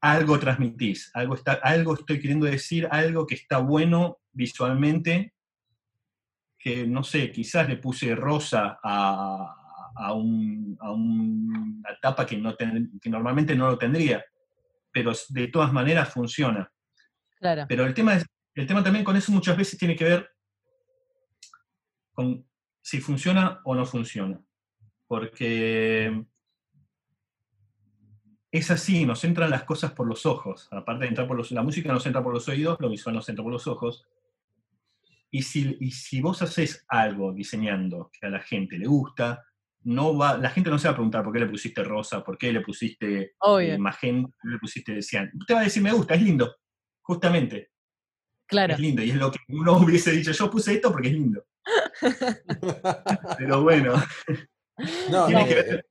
algo 0.00 0.38
transmitís, 0.38 1.10
algo, 1.14 1.34
está, 1.34 1.52
algo 1.54 1.94
estoy 1.94 2.20
queriendo 2.20 2.46
decir, 2.46 2.88
algo 2.90 3.26
que 3.26 3.34
está 3.34 3.58
bueno 3.58 4.18
visualmente 4.32 5.34
que, 6.58 6.86
no 6.86 7.04
sé, 7.04 7.30
quizás 7.30 7.68
le 7.68 7.76
puse 7.76 8.14
rosa 8.14 8.78
a, 8.82 9.65
a, 9.96 10.12
un, 10.12 10.76
a 10.80 10.92
una 10.92 11.98
tapa 12.00 12.26
que, 12.26 12.36
no 12.36 12.56
que 12.56 13.10
normalmente 13.10 13.54
no 13.54 13.70
lo 13.70 13.78
tendría, 13.78 14.24
pero 14.92 15.12
de 15.28 15.48
todas 15.48 15.72
maneras 15.72 16.12
funciona. 16.12 16.70
Claro. 17.38 17.66
Pero 17.68 17.84
el 17.86 17.94
tema, 17.94 18.14
es, 18.14 18.26
el 18.54 18.66
tema 18.66 18.82
también 18.82 19.04
con 19.04 19.16
eso 19.16 19.32
muchas 19.32 19.56
veces 19.56 19.78
tiene 19.78 19.96
que 19.96 20.04
ver 20.04 20.30
con 22.12 22.46
si 22.80 23.00
funciona 23.00 23.60
o 23.64 23.74
no 23.74 23.84
funciona. 23.84 24.40
Porque 25.06 26.24
es 28.50 28.70
así, 28.70 29.04
nos 29.04 29.22
entran 29.24 29.50
las 29.50 29.64
cosas 29.64 29.92
por 29.92 30.06
los 30.06 30.24
ojos. 30.24 30.68
Aparte 30.70 31.04
de 31.04 31.08
entrar 31.08 31.28
por 31.28 31.36
los, 31.36 31.50
la 31.50 31.62
música 31.62 31.92
nos 31.92 32.06
entra 32.06 32.22
por 32.22 32.32
los 32.32 32.48
oídos, 32.48 32.78
lo 32.80 32.88
visual 32.88 33.14
nos 33.14 33.28
entra 33.28 33.42
por 33.42 33.52
los 33.52 33.66
ojos. 33.66 34.06
Y 35.30 35.42
si, 35.42 35.90
si 35.90 36.20
vos 36.20 36.40
haces 36.42 36.84
algo 36.88 37.32
diseñando 37.32 38.10
que 38.12 38.26
a 38.26 38.30
la 38.30 38.40
gente 38.40 38.78
le 38.78 38.86
gusta, 38.86 39.44
no 39.86 40.16
va, 40.16 40.36
la 40.36 40.50
gente 40.50 40.70
no 40.70 40.78
se 40.78 40.88
va 40.88 40.92
a 40.92 40.96
preguntar 40.96 41.24
por 41.24 41.32
qué 41.32 41.40
le 41.40 41.46
pusiste 41.46 41.82
rosa, 41.82 42.22
por 42.22 42.36
qué 42.36 42.52
le 42.52 42.60
pusiste 42.60 43.34
eh, 43.60 43.78
magenta, 43.78 44.28
por 44.28 44.36
qué 44.42 44.48
le 44.48 44.58
pusiste 44.58 45.02
cian. 45.02 45.30
Te 45.46 45.54
va 45.54 45.60
a 45.60 45.64
decir, 45.64 45.82
me 45.82 45.92
gusta, 45.92 46.14
es 46.14 46.22
lindo, 46.22 46.56
justamente. 47.02 47.70
Claro. 48.46 48.74
Es 48.74 48.80
lindo, 48.80 49.02
y 49.02 49.10
es 49.10 49.16
lo 49.16 49.30
que 49.30 49.38
uno 49.48 49.78
hubiese 49.78 50.12
dicho, 50.12 50.32
yo 50.32 50.50
puse 50.50 50.74
esto 50.74 50.92
porque 50.92 51.08
es 51.08 51.14
lindo. 51.14 51.44
Pero 53.38 53.62
bueno. 53.62 53.94
Eh, 54.78 55.82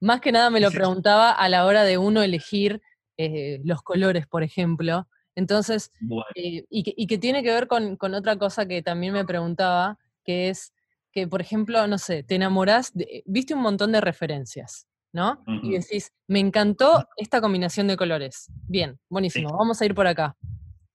más 0.00 0.20
que 0.20 0.32
nada 0.32 0.48
me 0.48 0.60
lo 0.60 0.70
preguntaba 0.70 1.32
a 1.32 1.48
la 1.48 1.66
hora 1.66 1.84
de 1.84 1.98
uno 1.98 2.22
elegir 2.22 2.80
eh, 3.18 3.60
los 3.64 3.82
colores, 3.82 4.26
por 4.26 4.42
ejemplo, 4.42 5.06
entonces, 5.34 5.90
eh, 6.34 6.64
y, 6.68 7.06
que, 7.06 7.18
tiene 7.18 7.42
que 7.42 7.50
ver 7.50 7.66
con, 7.66 7.96
otra 8.14 8.36
cosa 8.36 8.66
que 8.66 8.82
también 8.82 9.14
me 9.14 9.24
preguntaba, 9.24 9.98
que 10.24 10.50
es 10.50 10.72
que, 11.12 11.28
por 11.28 11.40
ejemplo, 11.40 11.86
no 11.86 11.98
sé, 11.98 12.22
te 12.22 12.34
enamorás, 12.34 12.92
viste 13.26 13.54
un 13.54 13.62
montón 13.62 13.92
de 13.92 14.00
referencias, 14.00 14.86
¿no? 15.12 15.44
Y 15.62 15.72
decís, 15.72 16.12
me 16.26 16.40
encantó 16.40 17.06
esta 17.16 17.40
combinación 17.40 17.86
de 17.86 17.96
colores. 17.96 18.50
Bien, 18.68 18.98
buenísimo, 19.08 19.56
vamos 19.56 19.80
a 19.80 19.84
ir 19.84 19.94
por 19.94 20.06
acá. 20.06 20.36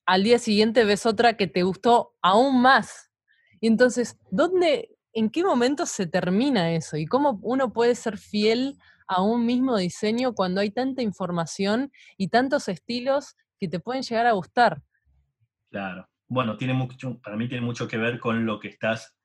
Al 0.06 0.24
día 0.24 0.40
siguiente 0.40 0.86
ves 0.86 1.06
otra 1.06 1.38
que 1.38 1.48
te 1.48 1.64
gustó 1.64 2.16
aún 2.22 2.62
más. 2.62 3.12
Y 3.60 3.68
entonces, 3.68 4.18
¿dónde, 4.32 4.98
en 5.14 5.30
qué 5.30 5.44
momento 5.44 5.86
se 5.86 6.08
termina 6.08 6.72
eso? 6.72 6.98
¿Y 6.98 7.06
cómo 7.06 7.40
uno 7.44 7.74
puede 7.74 7.96
ser 7.96 8.18
fiel 8.18 8.78
a 9.08 9.22
un 9.22 9.46
mismo 9.46 9.78
diseño 9.78 10.34
cuando 10.34 10.62
hay 10.62 10.70
tanta 10.70 11.02
información 11.02 11.92
y 12.18 12.28
tantos 12.28 12.68
estilos 12.68 13.36
que 13.60 13.68
te 13.68 13.80
pueden 13.80 14.04
llegar 14.04 14.28
a 14.28 14.34
gustar. 14.34 14.82
Claro. 15.72 16.08
Bueno, 16.28 16.58
tiene 16.58 16.74
mucho, 16.74 17.20
para 17.22 17.38
mí 17.38 17.48
tiene 17.48 17.66
mucho 17.66 17.88
que 17.88 17.98
ver 17.98 18.20
con 18.20 18.46
lo 18.46 18.60
que 18.60 18.68
estás 18.68 19.17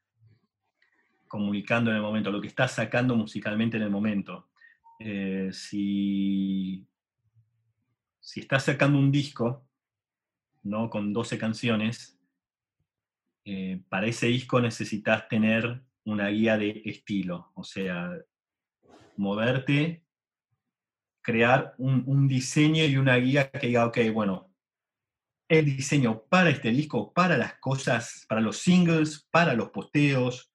comunicando 1.33 1.91
en 1.91 1.97
el 1.97 2.03
momento, 2.03 2.31
lo 2.31 2.43
que 2.43 2.49
estás 2.49 2.73
sacando 2.73 3.17
musicalmente 3.17 3.79
en 3.79 3.85
el 3.85 3.89
momento. 3.89 4.51
Eh, 4.99 5.49
si, 5.51 6.87
si 8.21 8.41
estás 8.41 8.65
sacando 8.65 8.99
un 8.99 9.11
disco, 9.11 9.67
¿no? 10.63 10.91
Con 10.91 11.15
12 11.15 11.39
canciones, 11.39 12.21
eh, 13.47 13.81
para 13.89 14.09
ese 14.09 14.27
disco 14.27 14.61
necesitas 14.61 15.27
tener 15.27 15.83
una 16.05 16.29
guía 16.29 16.59
de 16.59 16.83
estilo, 16.85 17.51
o 17.55 17.65
sea, 17.65 18.13
moverte 19.17 20.05
crear 21.23 21.75
un, 21.79 22.29
diseño 22.29 22.85
y 22.85 22.99
una 22.99 23.17
guía 23.17 23.51
que 23.51 23.69
diga, 23.69 23.87
ok, 23.87 24.01
bueno, 24.13 24.53
el 25.49 25.65
diseño 25.65 26.25
para 26.29 26.51
este 26.51 26.69
disco, 26.73 27.11
para 27.15 27.39
las 27.39 27.55
cosas, 27.55 28.27
para 28.29 28.43
los 28.43 28.59
singles, 28.59 29.27
para 29.31 29.55
los 29.55 29.71
posteos, 29.71 30.52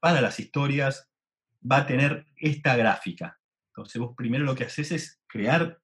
para 0.00 0.20
las 0.20 0.40
historias, 0.40 1.08
va 1.70 1.78
a 1.78 1.86
tener 1.86 2.26
esta 2.36 2.76
gráfica. 2.76 3.38
Entonces 3.68 4.00
vos 4.00 4.14
primero 4.16 4.44
lo 4.44 4.54
que 4.54 4.64
haces 4.64 4.92
es 4.92 5.22
crear 5.26 5.78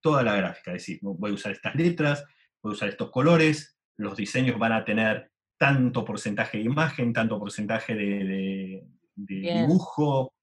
toda 0.00 0.22
la 0.22 0.36
gráfica, 0.36 0.70
es 0.72 0.82
decir, 0.82 0.98
voy 1.02 1.32
a 1.32 1.34
usar 1.34 1.52
estas 1.52 1.74
letras, 1.74 2.24
voy 2.62 2.72
a 2.72 2.74
usar 2.74 2.88
estos 2.88 3.10
colores, 3.10 3.76
los 3.96 4.16
diseños 4.16 4.58
van 4.58 4.72
a 4.72 4.84
tener 4.84 5.32
tanto 5.58 6.04
porcentaje 6.04 6.58
de 6.58 6.64
imagen, 6.64 7.12
tanto 7.12 7.38
porcentaje 7.38 7.94
de, 7.94 8.86
dibujo, 9.14 10.36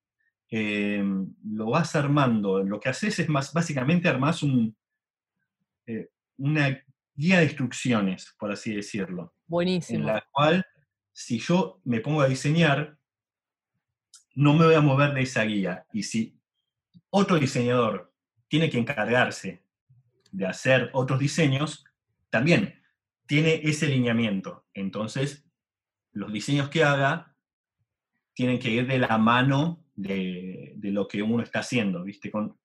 Em, 0.56 1.34
lo 1.52 1.72
vas 1.72 1.96
armando. 1.96 2.62
Lo 2.62 2.80
que 2.80 2.90
haces 2.90 3.18
es 3.18 3.28
más, 3.28 3.52
básicamente 3.54 4.08
armás 4.08 4.44
un, 4.44 4.78
eh, 5.88 6.10
una 6.38 6.80
guía 7.16 7.40
de 7.40 7.46
instrucciones, 7.46 8.36
por 8.38 8.52
así 8.52 8.76
decirlo. 8.76 9.34
Buenísimo. 9.48 10.02
En 10.02 10.06
la 10.06 10.24
cual, 10.32 10.64
si 11.12 11.40
yo 11.40 11.82
me 11.86 12.02
pongo 12.02 12.22
a 12.22 12.28
diseñar, 12.28 13.00
no 14.36 14.54
me 14.54 14.66
voy 14.66 14.76
a 14.76 14.82
mover 14.82 15.14
de 15.14 15.22
esa 15.22 15.44
guía. 15.44 15.86
Y 15.94 16.04
si 16.04 16.40
otro 17.10 17.38
diseñador 17.38 18.14
tiene 18.48 18.70
que 18.70 18.78
encargarse 18.78 19.64
de 20.32 20.46
hacer 20.48 20.90
otros 20.94 21.20
diseños, 21.20 21.86
también 22.30 22.82
tiene 23.26 23.62
ese 23.64 23.88
lineamiento. 23.88 24.66
Entonces, 24.74 25.46
los 26.12 26.32
diseños 26.32 26.70
que 26.70 26.84
haga 26.84 27.36
tienen 28.34 28.60
que 28.60 28.70
ir 28.70 28.88
de 28.88 28.98
la 28.98 29.18
mano 29.18 29.84
de, 29.96 30.74
lo 30.82 31.08
que 31.08 31.22
uno 31.22 31.44
está 31.44 31.60
haciendo, 31.60 32.04
¿viste? 32.04 32.32
Con 32.32 32.58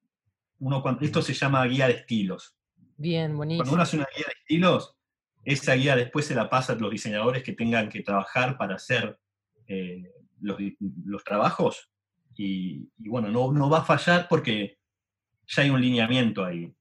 uno, 0.60 0.82
cuando, 0.82 1.04
esto 1.04 1.22
se 1.22 1.34
llama 1.34 1.64
guía 1.66 1.87
de 1.87 1.94
estilos. 1.94 2.56
Bien, 2.96 3.37
buenísimo. 3.37 3.62
Cuando 3.62 3.75
uno 3.75 3.82
hace 3.82 3.96
una 3.96 4.06
guía 4.16 4.26
de 4.26 4.32
estilos, 4.40 4.96
esa 5.44 5.75
guía 5.75 5.94
después 5.94 6.26
se 6.26 6.34
la 6.34 6.50
pasa 6.50 6.72
a 6.72 6.76
los 6.76 6.90
diseñadores 6.90 7.42
que 7.42 7.52
tengan 7.52 7.88
que 7.88 8.02
trabajar 8.02 8.56
para 8.58 8.75
hacer 8.75 9.18
eh, 9.66 10.10
los, 10.40 11.25
trabajos. 11.25 11.90
Y, 12.37 12.88
bueno, 12.99 13.28
no, 13.28 13.52
no 13.52 13.68
va 13.68 13.78
a 13.78 13.85
fallar 13.85 14.26
porque 14.28 14.78
ya 15.47 15.62
hay 15.62 15.71
un 15.71 15.80
lineamiento 15.80 16.45
ahí. 16.45 16.73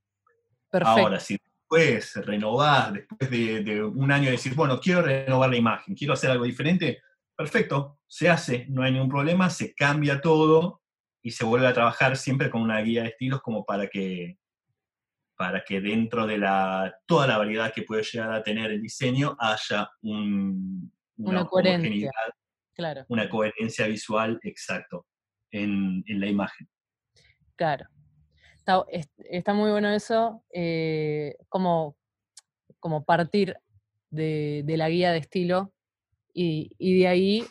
Ahora, 0.71 1.19
si 1.19 1.37
después 1.37 2.15
renovás, 2.25 2.93
después 2.93 3.29
de, 3.29 3.83
un 3.83 4.11
año 4.11 4.29
decir, 4.29 4.53
bueno, 4.55 4.79
quiero 4.79 5.01
renovar 5.01 5.49
la 5.49 5.57
imagen, 5.57 5.95
quiero 5.95 6.13
hacer 6.13 6.31
algo 6.31 6.45
diferente, 6.45 7.01
perfecto, 7.35 7.99
se 8.07 8.29
hace, 8.29 8.65
no 8.69 8.83
hay 8.83 8.91
ningún 8.91 9.09
problema, 9.09 9.49
se 9.49 9.73
cambia 9.73 10.21
todo 10.21 10.81
y 11.21 11.31
se 11.31 11.45
vuelve 11.45 11.67
a 11.67 11.73
trabajar 11.73 12.17
siempre 12.17 12.49
con 12.49 12.61
una 12.61 12.79
guía 12.79 13.03
de 13.03 13.09
estilos 13.09 13.41
como 13.41 13.65
para 13.65 13.87
que, 13.87 14.37
para 15.35 15.63
que 15.63 15.81
dentro 15.81 16.25
de 16.25 16.37
la, 16.37 16.95
toda 17.05 17.27
la 17.27 17.37
variedad 17.37 17.73
que 17.73 17.83
puede 17.83 18.03
llegar 18.03 18.33
a 18.33 18.43
tener 18.43 18.71
el 18.71 18.81
diseño 18.81 19.35
haya 19.39 19.89
una, 20.01 21.45
coherencia. 21.45 22.11
Claro. 22.77 23.05
Una 23.09 23.27
coherencia 23.27 23.87
visual, 23.87 24.39
exacto, 24.43 25.05
en, 25.51 26.03
en 26.05 26.19
la 26.19 26.27
imagen. 26.27 26.69
Claro. 27.55 27.87
Está, 29.29 29.53
muy 29.53 29.71
bueno 29.71 29.89
eso, 29.89 30.43
eh, 30.53 31.37
como, 31.47 31.95
como 32.79 33.05
partir 33.05 33.55
de, 34.09 34.63
la 34.67 34.89
guía 34.89 35.13
de 35.13 35.19
estilo 35.19 35.73
y, 36.33 36.99
de 36.99 37.07
ahí, 37.07 37.45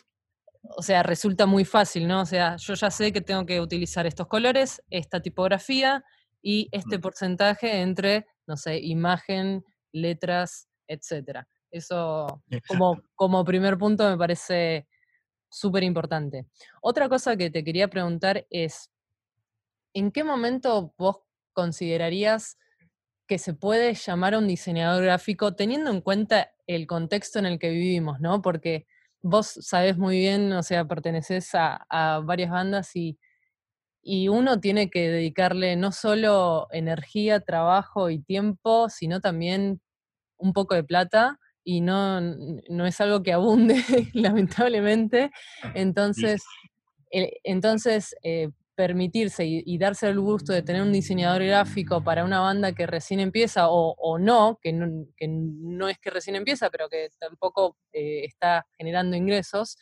o 0.61 0.83
sea, 0.83 1.01
resulta 1.01 1.47
muy 1.47 1.65
fácil, 1.65 2.07
¿no? 2.07 2.21
O 2.21 2.25
sea, 2.25 2.55
yo 2.57 2.75
ya 2.75 2.91
sé 2.91 3.11
que 3.11 3.21
tengo 3.21 3.47
que 3.47 3.59
utilizar 3.59 4.05
estos 4.05 4.27
colores, 4.27 4.83
esta 4.91 5.19
tipografía 5.19 6.03
y 6.41 6.69
este 6.71 6.99
porcentaje 6.99 7.81
entre, 7.81 8.27
no 8.45 8.55
sé, 8.55 8.77
imagen, 8.77 9.65
letras, 9.91 10.69
etcétera. 10.87 11.47
Eso 11.71 12.43
como, 12.67 13.01
como 13.15 13.43
primer 13.43 13.77
punto 13.77 14.07
me 14.07 14.17
parece 14.17 14.87
súper 15.57 15.83
importante. 15.83 16.45
Otra 16.81 17.09
cosa 17.09 17.35
que 17.35 17.49
te 17.49 17.63
quería 17.63 17.87
preguntar 17.87 18.45
es, 18.49 18.91
¿en 19.93 20.11
qué 20.11 20.23
momento 20.23 20.93
vos 20.97 21.17
considerarías 21.53 22.57
que 23.27 23.37
se 23.37 23.53
puede 23.53 23.93
llamar 23.93 24.33
a 24.33 24.37
un 24.37 24.47
diseñador 24.47 25.03
gráfico 25.03 25.53
teniendo 25.53 25.91
en 25.91 26.01
cuenta 26.01 26.51
el 26.65 26.87
contexto 26.87 27.39
en 27.39 27.45
el 27.45 27.59
que 27.59 27.69
vivimos, 27.69 28.19
¿no? 28.19 28.41
Porque 28.41 28.87
vos 29.21 29.47
sabés 29.47 29.97
muy 29.97 30.17
bien, 30.17 30.53
o 30.53 30.63
sea, 30.63 30.85
perteneces 30.85 31.49
a, 31.53 32.21
varias 32.23 32.51
bandas 32.51 32.95
y, 32.95 33.17
y, 34.01 34.29
uno 34.29 34.59
tiene 34.61 34.89
que 34.89 35.09
dedicarle 35.09 35.75
no 35.75 35.91
solo 35.91 36.67
energía, 36.71 37.41
trabajo 37.41 38.09
y 38.09 38.19
tiempo, 38.19 38.89
sino 38.89 39.19
también 39.19 39.81
un 40.37 40.53
poco 40.53 40.75
de 40.75 40.83
plata 40.83 41.39
y 41.67 41.81
no, 41.81 42.21
no 42.21 42.85
es 42.85 43.01
algo 43.01 43.21
que 43.23 43.33
abunde, 43.33 43.75
lamentablemente. 44.13 45.31
Entonces, 45.75 46.41
eh, 47.11 47.33
entonces 47.43 48.15
eh, 48.23 48.51
permitirse 48.73 49.43
y, 49.45 49.77
darse 49.77 50.07
el 50.07 50.17
gusto 50.21 50.53
de 50.53 50.61
tener 50.61 50.81
un 50.81 50.93
diseñador 50.93 51.43
gráfico 51.43 52.01
para 52.01 52.23
una 52.23 52.39
banda 52.39 52.71
que 52.71 52.87
recién 52.87 53.19
empieza 53.19 53.67
o, 53.67 54.17
no, 54.17 54.59
que 54.61 54.71
no, 54.71 55.89
es 55.89 55.99
que 55.99 56.09
recién 56.09 56.37
empieza, 56.37 56.69
pero 56.69 56.87
que 56.87 57.09
tampoco 57.19 57.75
eh, 57.91 58.23
está 58.23 58.65
generando 58.77 59.17
ingresos, 59.17 59.77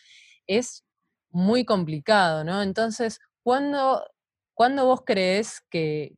es 0.48 0.84
muy 1.30 1.65
complicado, 1.65 2.44
¿no? 2.44 2.63
Entonces, 2.63 3.20
¿cuándo, 3.44 4.01
vos 4.58 5.01
crees 5.06 5.62
que, 5.70 6.15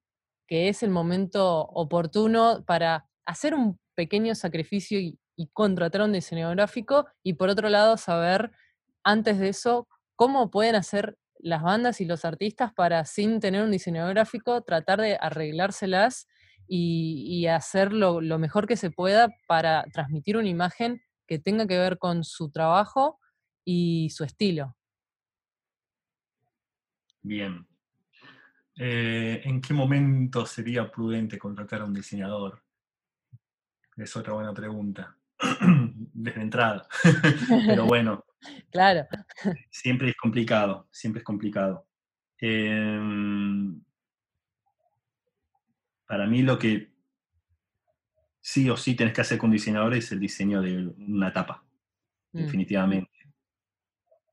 es 0.48 0.82
el 0.82 0.92
momento 0.92 1.60
oportuno 1.60 2.64
para 2.66 3.10
hacer 3.26 3.54
un 3.54 3.78
pequeño 3.96 4.34
sacrificio 4.34 4.98
y, 4.98 5.20
y 5.38 5.48
contratar 5.53 6.01
a 6.01 6.06
un 6.06 6.12
diseñador 6.12 6.58
gráfico? 6.58 7.08
Y 7.24 7.34
por 7.34 7.48
otro 7.48 7.70
lado, 7.70 7.96
saber 7.96 8.51
antes 9.03 9.39
de 9.39 9.50
eso 9.50 9.88
cómo 10.18 10.51
pueden 10.51 10.75
hacer 10.75 11.18
las 11.40 11.62
bandas 11.62 12.01
y 12.01 12.05
los 12.05 12.25
artistas 12.25 12.74
para, 12.74 13.05
sin 13.05 13.40
tener 13.40 13.64
un 13.64 13.72
diseñador 13.72 14.14
gráfico, 14.14 14.62
tratar 14.64 15.00
de 15.00 15.18
arreglárselas 15.22 16.27
y, 16.68 17.46
hacer 17.48 17.94
lo, 17.94 18.22
mejor 18.40 18.68
que 18.68 18.75
se 18.75 18.92
pueda 18.92 19.29
para 19.48 19.85
transmitir 19.94 20.35
una 20.35 20.50
imagen 20.50 21.01
que 21.25 21.40
tenga 21.40 21.66
que 21.68 21.77
ver 21.77 21.98
con 21.98 22.24
su 22.24 22.51
trabajo 22.51 23.20
y 23.64 24.09
su 24.09 24.24
estilo. 24.24 24.75
Bien. 27.22 27.66
Eh, 28.75 29.42
¿En 29.44 29.62
qué 29.62 29.74
momento 29.74 30.46
sería 30.46 30.90
prudente 30.92 31.38
contratar 31.38 31.81
a 31.81 31.85
un 31.85 31.94
diseñador? 31.94 32.64
Es 33.96 34.16
otra 34.16 34.33
buena 34.33 34.53
pregunta. 34.53 35.17
Desde 36.14 36.42
entrada. 36.42 36.88
Pero 37.68 37.86
bueno, 37.86 38.24
Claro. 38.72 39.08
Siempre 39.70 40.10
es 40.10 40.16
complicado, 40.16 40.88
siempre 40.92 41.20
es 41.20 41.26
complicado. 41.26 41.88
Em, 42.40 43.82
para 46.06 46.28
mí 46.28 46.42
lo 46.42 46.58
que 46.58 46.92
sí 48.40 48.70
o 48.70 48.78
sí 48.78 48.96
tenés 48.96 49.14
que 49.14 49.22
hacer 49.22 49.38
con 49.38 49.52
diseñadores 49.52 50.06
es 50.06 50.12
el 50.14 50.20
diseño 50.20 50.62
de 50.62 50.88
una 51.00 51.34
tapa, 51.34 51.64
mm. 52.32 52.38
definitivamente. 52.38 53.12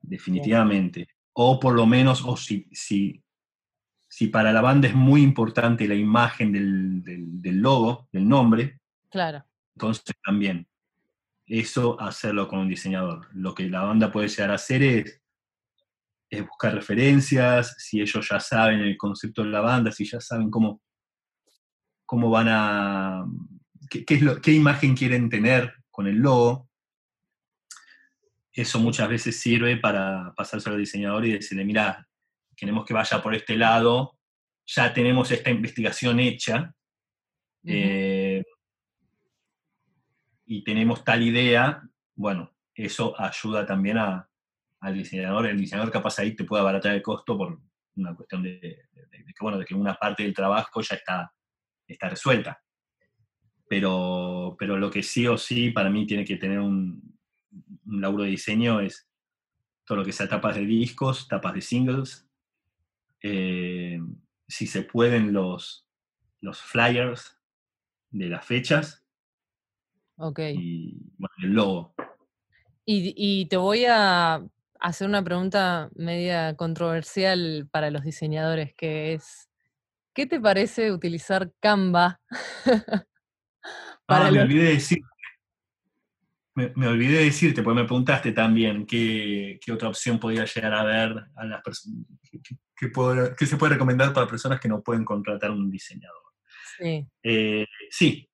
Definitivamente. 0.01 1.09
O 1.33 1.59
por 1.59 1.75
lo 1.75 1.87
menos, 1.87 2.23
o 2.25 2.37
si, 2.37 2.69
si, 2.73 3.23
si 4.07 4.29
para 4.29 4.53
la 4.53 4.61
banda 4.61 4.87
es 4.87 4.95
muy 4.95 5.23
importante 5.23 5.89
la 5.89 5.95
imagen 5.95 6.53
del, 6.53 7.03
del 7.03 7.57
logo, 7.57 8.09
del 8.13 8.29
nombre, 8.29 8.81
claro. 9.11 9.45
entonces 9.75 10.15
también 10.23 10.69
eso 11.47 12.01
hacerlo 12.01 12.49
con 12.49 12.61
un 12.61 12.69
diseñador. 12.69 13.29
Lo 13.35 13.55
que 13.55 13.69
la 13.69 13.83
banda 13.83 14.11
puede 14.11 14.29
llegar 14.29 14.51
a 14.51 14.55
hacer 14.55 14.83
es, 14.83 15.21
buscar 16.49 16.75
referencias, 16.75 17.77
si 17.79 18.01
ellos 18.01 18.29
ya 18.29 18.41
saben 18.41 18.81
el 18.81 18.97
concepto 18.97 19.45
de 19.45 19.51
la 19.51 19.61
banda, 19.61 19.93
si 19.93 20.05
ya 20.05 20.21
saben 20.21 20.51
cómo, 20.51 20.83
cómo 22.05 22.29
van 22.29 22.49
a, 22.51 23.25
qué, 23.89 24.05
es 24.09 24.23
lo, 24.23 24.41
qué 24.41 24.51
imagen 24.51 24.97
quieren 24.97 25.31
tener 25.31 25.73
con 25.93 26.09
el 26.09 26.17
logo. 26.17 26.69
Eso 28.53 28.81
muchas 28.81 29.09
veces 29.09 29.39
sirve 29.39 29.77
para 29.77 30.33
pasárselo 30.37 30.75
al 30.75 30.81
diseñador 30.81 31.25
y 31.25 31.35
decirle, 31.35 31.65
mira, 31.65 32.09
queremos 32.57 32.85
que 32.85 32.95
vaya 32.95 33.23
por 33.23 33.35
este 33.35 33.57
lado, 33.57 34.19
ya 34.67 34.93
tenemos 34.93 35.31
esta 35.31 35.51
investigación 35.51 36.19
hecha 36.19 36.75
y 40.47 40.65
tenemos 40.65 41.05
tal 41.05 41.23
idea, 41.23 41.83
bueno, 42.15 42.53
eso 42.75 43.19
ayuda 43.21 43.67
también 43.67 43.99
a, 43.99 44.29
al 44.81 44.95
diseñador. 44.95 45.47
El 45.47 45.59
diseñador 45.59 45.93
capaz 45.93 46.19
ahí 46.19 46.35
te 46.35 46.45
puede 46.45 46.61
abaratar 46.61 46.95
el 46.95 47.03
costo 47.03 47.37
por 47.37 47.61
una 47.97 48.15
cuestión 48.15 48.43
de, 48.43 48.89
que, 49.11 49.35
bueno, 49.41 49.59
de 49.59 49.65
que 49.65 49.75
una 49.75 49.95
parte 49.95 50.23
del 50.23 50.35
trabajo 50.35 50.81
ya 50.81 50.97
está, 50.97 51.33
está 51.87 52.09
resuelta. 52.09 52.63
Pero, 53.69 54.57
pero 54.59 54.77
lo 54.77 54.91
que 54.91 55.03
sí 55.03 55.27
o 55.27 55.39
sí 55.39 55.71
para 55.71 55.91
mí 55.91 56.07
tiene 56.07 56.25
que 56.25 56.37
tener 56.37 56.61
un, 56.61 57.19
un 57.87 58.01
laburo 58.01 58.25
de 58.25 58.31
diseño 58.31 58.81
es 58.81 59.09
todo 59.85 59.99
lo 59.99 60.05
que 60.05 60.13
sea 60.13 60.29
tapas 60.29 60.57
de 60.57 60.67
discos, 60.67 61.29
tapas 61.29 61.55
de 61.55 61.61
singles, 61.61 62.29
eh, 63.23 63.99
si 64.47 64.67
se 64.67 64.83
pueden 64.83 65.33
los, 65.33 65.87
los 66.41 66.61
flyers 66.61 67.41
de 68.11 68.29
las 68.29 68.45
fechas, 68.45 69.04
Ok. 70.17 70.41
Y 70.55 70.97
bueno, 71.19 71.35
el 71.43 71.53
logo. 71.53 71.95
Y, 72.87 73.47
te 73.47 73.57
voy 73.57 73.87
a 73.87 74.43
hacer 74.79 75.09
una 75.09 75.25
pregunta 75.25 75.89
media 75.95 76.55
controversial 76.55 77.67
para 77.71 77.91
los 77.91 78.05
diseñadores, 78.05 78.75
que 78.75 79.15
es, 79.15 79.49
¿qué 80.13 80.27
te 80.27 80.39
parece 80.39 80.93
utilizar 80.93 81.51
Canva? 81.61 82.21
ah, 84.09 84.31
me 84.31 84.43
olvidé 84.43 84.65
decir. 84.75 84.99
Me, 86.57 86.87
olvidé 86.87 87.25
decirte, 87.25 87.65
porque 87.65 87.81
me 87.81 87.87
preguntaste 87.87 88.31
también 88.31 88.87
qué, 88.87 89.59
otra 89.73 89.89
opción 89.89 90.21
podría 90.21 90.45
llegar 90.45 90.73
a 90.73 90.85
ver 90.85 91.25
a 91.35 91.45
las 91.47 91.61
personas, 91.63 92.07
qué, 92.77 93.47
se 93.47 93.57
puede 93.57 93.73
recomendar 93.73 94.13
para 94.13 94.29
personas 94.29 94.61
que 94.61 94.69
no 94.69 94.81
pueden 94.81 95.05
contratar 95.05 95.51
un 95.51 95.69
diseñador. 95.69 96.23
Sí. 96.79 97.05
Eh, 97.25 97.67
sí, 97.91 98.29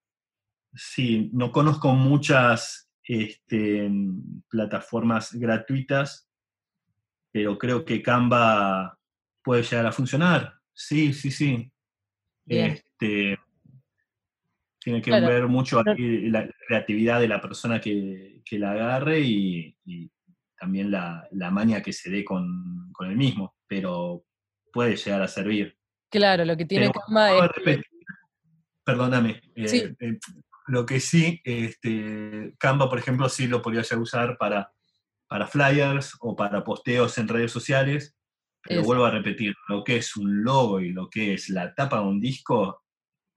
Sí, 0.75 1.31
no 1.33 1.51
conozco 1.51 1.93
muchas 1.95 2.91
este, 3.03 3.91
plataformas 4.49 5.33
gratuitas, 5.35 6.29
pero 7.33 7.59
creo 7.59 7.85
que 7.85 8.03
Canva 8.03 8.99
puede 9.43 9.63
llegar 9.63 9.87
a 9.87 9.93
funcionar. 9.93 10.55
Sí, 10.73 11.13
sí, 11.13 11.31
sí. 11.31 11.73
Este, 12.47 13.39
tiene 14.79 15.03
que 15.03 15.11
ver 15.11 15.47
mucho 15.47 15.83
la 15.85 16.49
creatividad 16.67 17.21
de 17.21 17.29
la 17.29 17.41
persona 17.41 17.81
que, 17.81 18.43
la 18.53 18.73
agarre 18.73 19.21
y, 19.21 19.77
también 20.59 20.91
la, 20.91 21.27
la, 21.33 21.51
maña 21.51 21.83
que 21.83 21.93
se 21.93 22.11
dé 22.11 22.25
con, 22.25 22.93
el 23.01 23.17
mismo, 23.17 23.57
pero 23.67 24.25
puede 24.73 24.97
llegar 24.97 25.23
a 25.23 25.29
servir. 25.29 25.77
Claro, 26.11 26.45
lo 26.45 26.57
que 26.57 26.67
tiene 26.67 26.91
Canva 26.91 27.47
es... 27.65 27.81
Perdóname. 28.85 29.41
Eh, 29.55 29.95
eh, 30.01 30.19
lo 30.67 30.87
que 30.87 31.01
sí, 31.01 31.41
este, 31.45 32.55
Canva, 32.59 32.89
por 32.89 32.99
ejemplo, 32.99 33.29
sí 33.29 33.47
lo 33.47 33.63
podría 33.63 33.83
ya 33.83 33.99
usar 33.99 34.37
para, 34.39 34.73
para 35.29 35.47
flyers 35.47 36.17
o 36.21 36.37
para 36.37 36.65
posteos 36.65 37.17
en 37.19 37.29
redes 37.29 37.53
sociales. 37.53 38.17
Pero 38.63 38.81
Eso. 38.81 38.87
vuelvo 38.87 39.07
a 39.07 39.11
repetir, 39.11 39.55
lo 39.69 39.83
que 39.83 39.97
es 39.97 40.17
un 40.17 40.45
logo 40.45 40.81
y 40.81 40.91
lo 40.91 41.09
que 41.09 41.35
es 41.35 41.49
la 41.49 41.75
tapa 41.75 41.99
de 41.99 42.07
un 42.07 42.21
disco, 42.21 42.83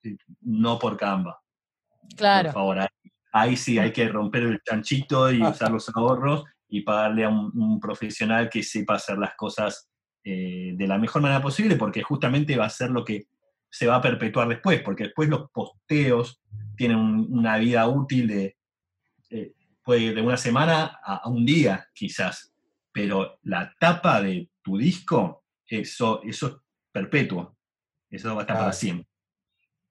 eh, 0.03 0.17
no 0.41 0.77
por 0.77 0.97
Canva. 0.97 1.39
Claro. 2.17 2.49
Por 2.49 2.53
favor, 2.53 2.79
ahí, 2.79 3.11
ahí 3.31 3.55
sí 3.55 3.79
hay 3.79 3.93
que 3.93 4.07
romper 4.09 4.43
el 4.43 4.61
chanchito 4.61 5.31
y 5.31 5.41
usar 5.41 5.71
los 5.71 5.89
ahorros 5.95 6.43
y 6.67 6.81
pagarle 6.81 7.23
a 7.23 7.29
un, 7.29 7.51
un 7.55 7.79
profesional 7.79 8.49
que 8.49 8.63
sepa 8.63 8.95
hacer 8.95 9.17
las 9.17 9.35
cosas 9.35 9.89
eh, 10.25 10.71
de 10.75 10.87
la 10.87 10.97
mejor 10.97 11.21
manera 11.21 11.41
posible, 11.41 11.75
porque 11.75 12.01
justamente 12.01 12.55
va 12.55 12.65
a 12.65 12.69
ser 12.69 12.89
lo 12.91 13.03
que 13.03 13.27
se 13.73 13.87
va 13.87 13.95
a 13.95 14.01
perpetuar 14.01 14.47
después, 14.47 14.81
porque 14.83 15.05
después 15.05 15.27
los 15.29 15.49
posteos 15.49 16.39
tienen 16.77 16.97
un- 16.97 17.27
una 17.39 17.57
vida 17.57 17.87
útil 17.87 18.27
de, 18.27 18.55
eh, 19.31 19.53
puede 19.83 20.13
de 20.13 20.21
una 20.21 20.37
semana 20.37 20.99
a, 21.03 21.15
a 21.23 21.27
un 21.27 21.43
día, 21.43 21.87
quizás, 21.95 22.53
pero 22.91 23.39
la 23.41 23.73
tapa 23.79 24.21
de 24.21 24.47
tu 24.61 24.77
disco, 24.77 25.43
eso, 25.65 26.21
eso 26.23 26.47
es 26.47 26.53
perpetuo, 26.91 27.57
eso 28.11 28.35
va 28.35 28.41
a 28.41 28.43
estar 28.43 28.57
para 28.59 28.73
siempre. 28.73 29.07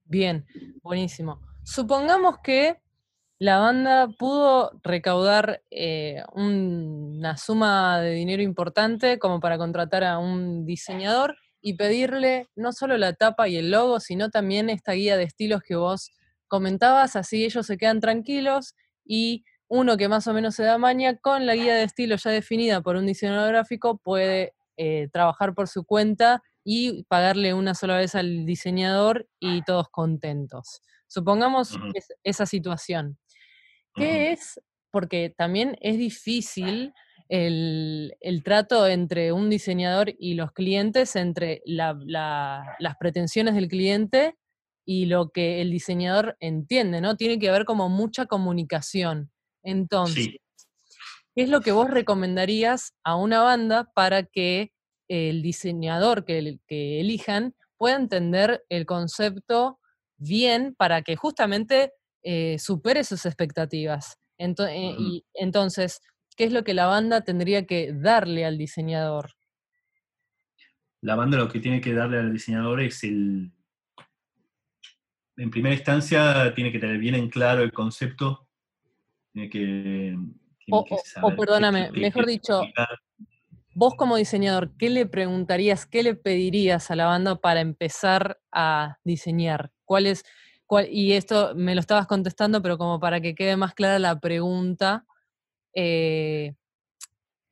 Bien, 0.04 0.46
buenísimo. 0.80 1.40
Supongamos 1.64 2.38
que 2.38 2.78
la 3.40 3.58
banda 3.58 4.06
pudo 4.16 4.78
recaudar 4.84 5.60
eh, 5.70 6.22
un- 6.34 7.16
una 7.18 7.36
suma 7.36 8.00
de 8.00 8.12
dinero 8.12 8.42
importante 8.42 9.18
como 9.18 9.40
para 9.40 9.58
contratar 9.58 10.04
a 10.04 10.18
un 10.18 10.64
diseñador 10.64 11.36
y 11.62 11.74
pedirle 11.74 12.48
no 12.56 12.72
solo 12.72 12.98
la 12.98 13.14
tapa 13.14 13.48
y 13.48 13.56
el 13.56 13.70
logo, 13.70 14.00
sino 14.00 14.30
también 14.30 14.68
esta 14.70 14.92
guía 14.92 15.16
de 15.16 15.24
estilos 15.24 15.62
que 15.62 15.76
vos 15.76 16.10
comentabas, 16.48 17.16
así 17.16 17.44
ellos 17.44 17.66
se 17.66 17.78
quedan 17.78 18.00
tranquilos 18.00 18.74
y 19.04 19.44
uno 19.68 19.96
que 19.96 20.08
más 20.08 20.26
o 20.26 20.34
menos 20.34 20.54
se 20.54 20.64
da 20.64 20.76
maña 20.76 21.16
con 21.16 21.46
la 21.46 21.54
guía 21.54 21.74
de 21.76 21.84
estilo 21.84 22.16
ya 22.16 22.30
definida 22.30 22.82
por 22.82 22.96
un 22.96 23.06
diseñador 23.06 23.48
gráfico 23.48 23.96
puede 23.98 24.52
eh, 24.76 25.08
trabajar 25.12 25.54
por 25.54 25.68
su 25.68 25.84
cuenta 25.84 26.42
y 26.64 27.04
pagarle 27.04 27.54
una 27.54 27.74
sola 27.74 27.96
vez 27.96 28.14
al 28.14 28.44
diseñador 28.44 29.28
y 29.40 29.62
todos 29.62 29.88
contentos. 29.88 30.82
Supongamos 31.06 31.78
es- 31.94 32.08
esa 32.22 32.44
situación. 32.46 33.18
¿Qué 33.94 34.32
es? 34.32 34.60
Porque 34.90 35.34
también 35.36 35.76
es 35.80 35.96
difícil 35.98 36.92
el, 37.28 38.16
el 38.20 38.42
trato 38.42 38.86
entre 38.86 39.32
un 39.32 39.48
diseñador 39.50 40.12
y 40.18 40.34
los 40.34 40.52
clientes, 40.52 41.16
entre 41.16 41.62
la- 41.64 41.98
la- 42.04 42.76
las 42.78 42.96
pretensiones 42.96 43.54
del 43.54 43.68
cliente 43.68 44.36
y 44.84 45.06
lo 45.06 45.30
que 45.30 45.60
el 45.60 45.70
diseñador 45.70 46.36
entiende, 46.40 47.00
¿no? 47.00 47.16
Tiene 47.16 47.38
que 47.38 47.48
haber 47.48 47.64
como 47.64 47.88
mucha 47.88 48.26
comunicación. 48.26 49.30
Entonces, 49.62 50.24
Sí. 50.24 50.40
¿qué 51.34 51.42
es 51.44 51.48
lo 51.48 51.60
que 51.60 51.72
vos 51.72 51.88
recomendarías 51.90 52.92
a 53.04 53.16
una 53.16 53.42
banda 53.42 53.90
para 53.94 54.24
que 54.24 54.72
el 55.08 55.42
diseñador 55.42 56.24
que, 56.24 56.58
que 56.66 57.00
elijan 57.00 57.54
pueda 57.76 57.96
entender 57.96 58.64
el 58.68 58.86
concepto 58.86 59.78
bien 60.16 60.74
para 60.76 61.02
que 61.02 61.16
justamente 61.16 61.92
eh, 62.24 62.56
supere 62.58 63.04
sus 63.04 63.24
expectativas? 63.26 64.16
Ento- 64.38 64.66
eh, 64.68 64.94
y 64.98 65.24
entonces, 65.34 66.00
¿qué 66.36 66.44
es 66.44 66.52
lo 66.52 66.64
que 66.64 66.74
la 66.74 66.86
banda 66.86 67.22
tendría 67.22 67.66
que 67.66 67.92
darle 67.92 68.44
al 68.44 68.58
diseñador? 68.58 69.32
la 71.04 71.16
banda 71.16 71.36
lo 71.36 71.48
que 71.48 71.58
tiene 71.58 71.80
que 71.80 71.92
darle 71.94 72.18
al 72.18 72.32
diseñador 72.32 72.80
es 72.80 73.02
el. 73.02 73.50
En 75.36 75.50
primera 75.50 75.74
instancia, 75.74 76.52
tiene 76.54 76.70
que 76.70 76.78
tener 76.78 76.98
bien 76.98 77.14
en 77.16 77.28
claro 77.28 77.62
el 77.62 77.72
concepto. 77.72 78.46
Tiene 79.32 79.50
que. 79.50 79.58
tiene 79.60 80.18
O, 80.70 80.84
que 80.84 80.94
o- 80.94 80.98
o 80.98 81.04
saber 81.04 81.30
qué 81.34 81.36
perdóname, 81.40 81.90
mejor 81.92 82.26
dicho, 82.26 82.62
vos 83.74 83.94
como 83.96 84.16
diseñador, 84.16 84.76
¿qué 84.76 84.90
le 84.90 85.06
preguntarías, 85.06 85.86
qué 85.86 86.02
le 86.04 86.14
pedirías 86.14 86.90
a 86.90 86.96
la 86.96 87.06
banda 87.06 87.34
para 87.40 87.60
empezar 87.60 88.38
a 88.52 88.98
diseñar? 89.02 89.72
¿Cuál 89.84 90.06
es, 90.06 90.22
cuál- 90.66 90.88
y 90.88 91.14
esto 91.14 91.54
me 91.56 91.74
lo 91.74 91.80
estabas 91.80 92.06
contestando, 92.06 92.62
pero 92.62 92.78
como 92.78 93.00
para 93.00 93.20
que 93.20 93.34
quede 93.34 93.56
más 93.56 93.74
clara 93.74 93.98
la 93.98 94.20
pregunta, 94.20 95.04
eh, 95.74 96.54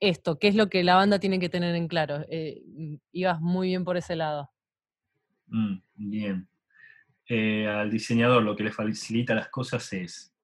esto, 0.00 0.38
¿qué 0.38 0.48
es 0.48 0.54
lo 0.54 0.68
que 0.68 0.82
la 0.82 0.94
banda 0.96 1.18
tiene 1.18 1.38
que 1.38 1.48
tener 1.48 1.74
en 1.74 1.88
claro? 1.88 2.24
Eh, 2.28 2.62
mm, 2.66 2.94
ibas 3.12 3.40
muy 3.40 3.68
bien 3.68 3.84
por 3.84 3.96
ese 3.96 4.16
lado. 4.16 4.50
Mm, 5.46 5.76
bien. 5.94 6.48
Eh, 7.28 7.66
al 7.66 7.90
diseñador 7.90 8.42
lo 8.42 8.56
que 8.56 8.64
le 8.64 8.72
facilita 8.72 9.34
las 9.34 9.48
cosas 9.48 9.92
es 9.92 10.34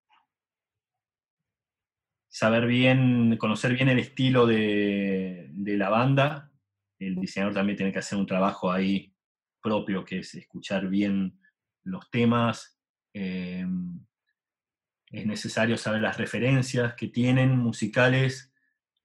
saber 2.29 2.67
bien, 2.67 3.37
conocer 3.39 3.73
bien 3.73 3.89
el 3.89 3.99
estilo 3.99 4.47
de, 4.47 5.49
de 5.51 5.77
la 5.77 5.89
banda. 5.89 6.53
El 6.99 7.17
diseñador 7.17 7.55
también 7.55 7.77
tiene 7.77 7.93
que 7.93 7.99
hacer 7.99 8.19
un 8.19 8.27
trabajo 8.27 8.71
ahí 8.71 9.13
propio, 9.63 10.05
que 10.05 10.19
es 10.19 10.35
escuchar 10.35 10.89
bien 10.89 11.41
los 11.83 12.11
temas. 12.11 12.79
eh, 13.15 13.67
es 15.11 15.27
necesario 15.27 15.77
saber 15.77 16.03
las 16.03 16.19
referencias 16.19 16.95
que 16.95 17.09
tienen 17.09 17.57
musicales. 17.57 18.53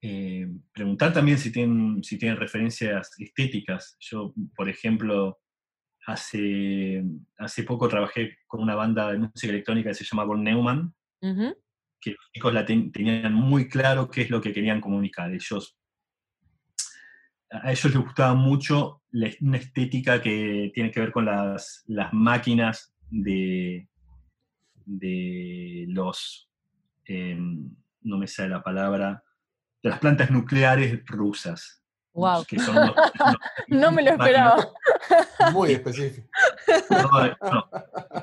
eh, 0.01 0.47
preguntar 0.73 1.13
también 1.13 1.37
si 1.37 1.51
tienen, 1.51 2.03
si 2.03 2.17
tienen 2.17 2.37
referencias 2.39 3.11
estéticas. 3.19 3.97
Yo, 3.99 4.33
por 4.55 4.67
ejemplo, 4.67 5.39
hace, 6.07 7.03
hace 7.37 7.63
poco 7.63 7.87
trabajé 7.87 8.37
con 8.47 8.61
una 8.63 8.73
banda 8.73 9.11
de 9.11 9.19
música 9.19 9.51
electrónica 9.53 9.89
que 9.89 9.93
se 9.95 10.03
llama 10.05 10.23
Von 10.23 10.43
Neumann, 10.43 10.95
que 11.99 12.11
los 12.11 12.31
chicos 12.33 12.51
la 12.51 12.65
ten- 12.65 12.91
tenían 12.91 13.31
muy 13.33 13.69
claro 13.69 14.09
qué 14.09 14.21
es 14.23 14.31
lo 14.31 14.41
que 14.41 14.51
querían 14.53 14.81
comunicar. 14.81 15.31
Ellos, 15.31 15.77
a 17.51 17.71
ellos 17.71 17.93
les 17.93 18.03
gustaba 18.03 18.33
mucho 18.33 19.03
la, 19.11 19.29
una 19.41 19.57
estética 19.57 20.19
que 20.19 20.71
tiene 20.73 20.89
que 20.89 20.99
ver 20.99 21.11
con 21.11 21.25
las, 21.25 21.83
las 21.85 22.11
máquinas 22.11 22.95
de, 23.09 23.87
de 24.85 25.85
los, 25.89 26.49
em, 27.05 27.69
no 28.01 28.17
me 28.17 28.27
sale 28.27 28.49
la 28.49 28.63
palabra, 28.63 29.23
de 29.83 29.89
las 29.89 29.99
plantas 29.99 30.29
nucleares 30.31 31.03
rusas. 31.05 31.77
Wow, 32.13 32.43
que 32.45 32.59
son 32.59 32.75
no 33.69 33.91
me 33.91 34.03
lo 34.03 34.11
esperaba. 34.11 34.67
Muy 35.53 35.71
específico. 35.71 36.27
No, 36.89 37.27
no. 37.51 37.69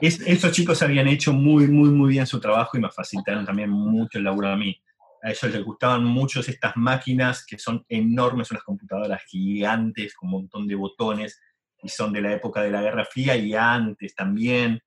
Es- 0.01 0.21
esos 0.27 0.53
chicos 0.53 0.83
habían 0.83 1.09
hecho 1.09 1.33
muy, 1.33 1.67
muy, 1.69 1.89
muy 1.89 2.11
bien 2.11 2.27
su 2.27 2.39
trabajo 2.39 2.77
y 2.77 2.81
me 2.83 2.91
facilitaron 2.91 3.47
también 3.47 3.71
mucho 3.71 4.19
el 4.19 4.25
laburo 4.25 4.49
a 4.49 4.57
mí. 4.57 4.79
A 5.23 5.31
ellos 5.31 5.43
les 5.53 5.65
gustaban 5.65 6.05
mucho 6.05 6.41
estas 6.41 6.77
máquinas 6.77 7.45
que 7.47 7.59
son 7.59 7.85
enormes, 7.89 8.51
unas 8.51 8.63
computadoras 8.63 9.23
gigantes 9.25 10.15
con 10.15 10.29
un 10.29 10.33
montón 10.43 10.69
de 10.69 10.75
botones 10.75 11.41
y 11.83 11.89
son 11.89 12.13
de 12.13 12.21
la 12.21 12.33
época 12.35 12.61
de 12.63 12.71
la 12.71 12.83
Guerra 12.83 13.05
Fría 13.07 13.37
y 13.37 13.55
antes 13.55 14.15
también. 14.15 14.81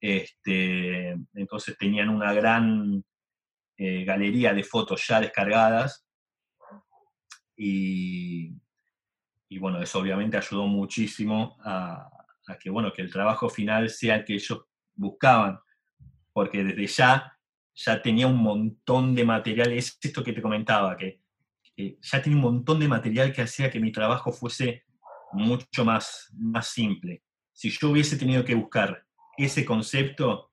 Este, 0.00 1.16
entonces 1.34 1.76
tenían 1.76 2.08
una 2.08 2.32
gran 2.32 3.04
eh, 3.76 4.04
galería 4.04 4.54
de 4.54 4.62
fotos 4.62 5.06
ya 5.06 5.20
descargadas 5.20 6.06
y, 7.56 8.54
bueno, 9.58 9.82
eso 9.82 9.98
obviamente 9.98 10.36
ayudó 10.36 10.66
muchísimo 10.66 11.56
a, 11.64 12.08
a 12.46 12.58
que, 12.58 12.70
bueno, 12.70 12.92
que 12.92 13.02
el 13.02 13.10
trabajo 13.10 13.48
final 13.48 13.90
sea 13.90 14.16
el 14.16 14.24
que 14.24 14.34
ellos 14.34 14.64
buscaban, 14.94 15.58
porque 16.32 16.62
desde 16.62 16.86
ya 16.86 17.38
ya 17.74 18.02
tenía 18.02 18.26
un 18.26 18.38
montón 18.38 19.14
de 19.14 19.24
material, 19.24 19.72
es 19.72 19.96
esto 20.02 20.24
que 20.24 20.32
te 20.32 20.42
comentaba, 20.42 20.96
que, 20.96 21.20
que 21.76 21.96
ya 22.00 22.20
tenía 22.20 22.36
un 22.36 22.42
montón 22.42 22.80
de 22.80 22.88
material 22.88 23.32
que 23.32 23.42
hacía 23.42 23.70
que 23.70 23.78
mi 23.78 23.92
trabajo 23.92 24.32
fuese 24.32 24.84
mucho 25.32 25.84
más, 25.84 26.28
más 26.32 26.68
simple. 26.68 27.22
Si 27.52 27.70
yo 27.70 27.90
hubiese 27.90 28.16
tenido 28.16 28.44
que 28.44 28.56
buscar 28.56 29.04
ese 29.38 29.64
concepto, 29.64 30.52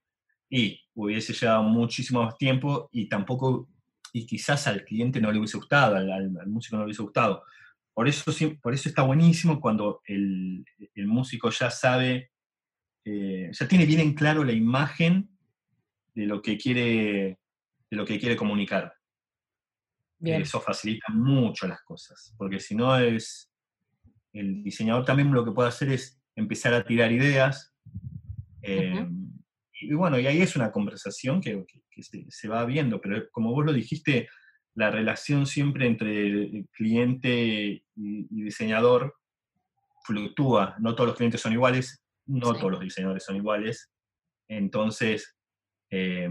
y 0.49 0.79
hubiese 0.93 1.33
llevado 1.33 1.63
muchísimo 1.63 2.23
más 2.23 2.37
tiempo 2.37 2.87
y 2.91 3.07
tampoco, 3.09 3.67
y 4.13 4.25
quizás 4.25 4.67
al 4.67 4.85
cliente 4.85 5.19
no 5.19 5.31
le 5.31 5.39
hubiese 5.39 5.57
gustado, 5.57 5.95
al, 5.95 6.11
al- 6.11 6.37
al 6.39 6.47
músico 6.47 6.75
no 6.77 6.83
le 6.83 6.85
hubiese 6.87 7.01
gustado. 7.03 7.43
Por 7.93 8.07
eso, 8.07 8.31
por 8.61 8.73
eso 8.73 8.87
está 8.89 9.01
buenísimo 9.03 9.59
cuando 9.59 10.01
el, 10.05 10.63
el 10.93 11.07
músico 11.07 11.49
ya 11.49 11.69
sabe, 11.71 12.31
eh, 13.05 13.49
ya 13.51 13.67
tiene 13.67 13.85
bien 13.85 14.01
en 14.01 14.13
claro 14.13 14.43
la 14.43 14.51
imagen 14.53 15.29
de 16.13 16.25
lo 16.25 16.41
que 16.41 16.57
quiere, 16.57 17.39
de 17.89 17.97
lo 17.97 18.05
que 18.05 18.19
quiere 18.19 18.35
comunicar. 18.35 18.93
Bien, 20.19 20.41
Eso 20.41 20.61
facilita 20.61 21.11
mucho 21.11 21.67
las 21.67 21.81
cosas, 21.83 22.33
porque 22.37 22.59
si 22.59 22.73
no 22.75 22.97
es, 22.97 23.51
el 24.33 24.63
diseñador 24.63 25.05
también 25.05 25.31
lo 25.33 25.43
que 25.43 25.51
puede 25.51 25.69
hacer 25.69 25.89
es 25.89 26.21
empezar 26.35 26.73
a 26.73 26.83
tirar 26.85 27.11
ideas. 27.11 27.74
Eh, 28.65 29.07
y 29.81 29.93
bueno, 29.93 30.19
y 30.19 30.27
ahí 30.27 30.41
es 30.41 30.55
una 30.55 30.71
conversación 30.71 31.41
que, 31.41 31.63
que- 31.67 31.81
que 31.89 32.03
se, 32.03 32.25
se 32.29 32.47
va 32.47 32.65
viendo, 32.65 32.99
pero 33.01 33.29
como 33.31 33.51
vos 33.51 33.65
lo 33.65 33.73
dijiste, 33.73 34.27
la 34.73 34.91
relación 34.91 35.45
siempre 35.45 35.85
entre 35.87 36.27
el 36.27 36.67
cliente 36.73 37.29
y, 37.35 37.83
y 37.95 38.41
diseñador 38.43 39.15
fluctúa. 40.03 40.75
No 40.79 40.93
todos 40.95 41.07
los 41.09 41.17
clientes 41.17 41.41
son 41.41 41.53
iguales, 41.53 42.03
no 42.25 42.53
Sí. 42.53 42.59
todos 42.59 42.71
los 42.73 42.81
diseñadores 42.81 43.23
son 43.23 43.35
iguales. 43.37 43.91
Entonces, 44.49 45.31
Eh, 45.91 46.29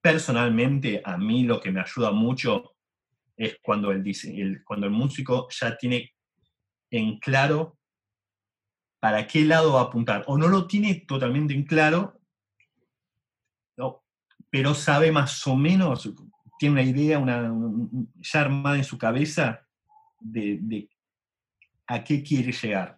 personalmente, 0.00 1.02
a 1.04 1.18
mí 1.18 1.42
lo 1.44 1.60
que 1.60 1.72
me 1.72 1.80
ayuda 1.80 2.12
mucho 2.12 2.76
es 3.36 3.56
cuando 3.62 3.90
el, 3.90 4.02
el, 4.06 4.62
cuando 4.64 4.86
el 4.86 4.92
músico 4.92 5.48
ya 5.50 5.76
tiene 5.76 6.14
en 6.90 7.18
claro 7.18 7.78
para 9.02 9.26
qué 9.26 9.44
lado 9.44 9.72
va 9.72 9.80
a 9.80 9.84
apuntar. 9.86 10.22
O 10.28 10.38
no 10.38 10.46
lo 10.46 10.68
tiene 10.68 10.94
totalmente 10.94 11.52
en 11.52 11.64
claro, 11.64 12.20
no, 13.76 14.04
pero 14.48 14.74
sabe 14.74 15.10
más 15.10 15.44
o 15.48 15.56
menos, 15.56 16.08
tiene 16.56 16.74
una 16.74 16.82
idea 16.84 17.18
una, 17.18 17.52
ya 18.20 18.40
armada 18.42 18.76
en 18.76 18.84
su 18.84 18.96
cabeza 18.96 19.66
de, 20.20 20.58
de 20.60 20.88
a 21.88 22.04
qué 22.04 22.22
quiere 22.22 22.52
llegar. 22.52 22.96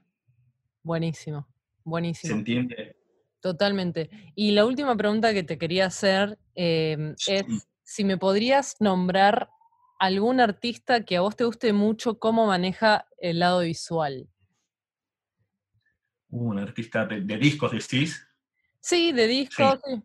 Buenísimo, 0.83 1.49
buenísimo. 1.85 2.35
¿Se 2.35 2.39
entiende? 2.39 2.97
Totalmente. 3.41 4.11
Y 4.35 4.51
la 4.51 4.67
última 4.67 4.95
pregunta 4.99 5.33
que 5.33 5.43
te 5.43 5.57
quería 5.57 5.87
hacer 5.87 6.39
em, 6.55 7.15
es 7.27 7.45
si 7.83 8.05
me 8.05 8.19
podrías 8.19 8.77
nombrar 8.79 9.49
algún 9.99 10.41
artista 10.41 11.03
que 11.07 11.17
a 11.17 11.23
vos 11.23 11.35
te 11.35 11.45
guste 11.45 11.73
mucho 11.73 12.19
cómo 12.19 12.47
maneja 12.47 13.07
el 13.17 13.39
lado 13.39 13.61
visual. 13.61 14.29
Uh, 16.35 16.51
un 16.51 16.59
artista 16.59 17.07
de, 17.07 17.39
discos, 17.39 17.71
decís. 17.71 18.27
Sí, 18.81 19.13
de 19.13 19.29
discos, 19.29 19.79
sí. 19.85 20.03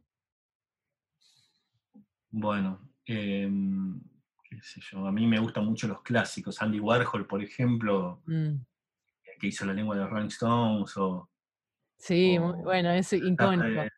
Bueno, 2.30 2.92
em, 3.06 4.00
qué 4.44 4.62
sé 4.62 4.80
yo, 4.80 5.08
a 5.08 5.12
mí 5.12 5.26
me 5.26 5.40
gustan 5.40 5.66
mucho 5.66 5.88
los 5.88 6.04
clásicos. 6.04 6.62
Andy 6.62 6.80
Warhol, 6.80 7.26
por 7.26 7.42
ejemplo, 7.42 8.22
mm. 8.28 8.58
que 9.40 9.48
hizo 9.48 9.66
La 9.66 9.74
lengua 9.74 9.96
de 9.96 10.02
los 10.02 10.12
Rolling 10.12 10.28
Stones, 10.28 10.96
o... 10.98 11.28
Sí, 11.98 12.38
bueno, 12.38 12.92
es 12.92 13.12
icónico. 13.12 13.90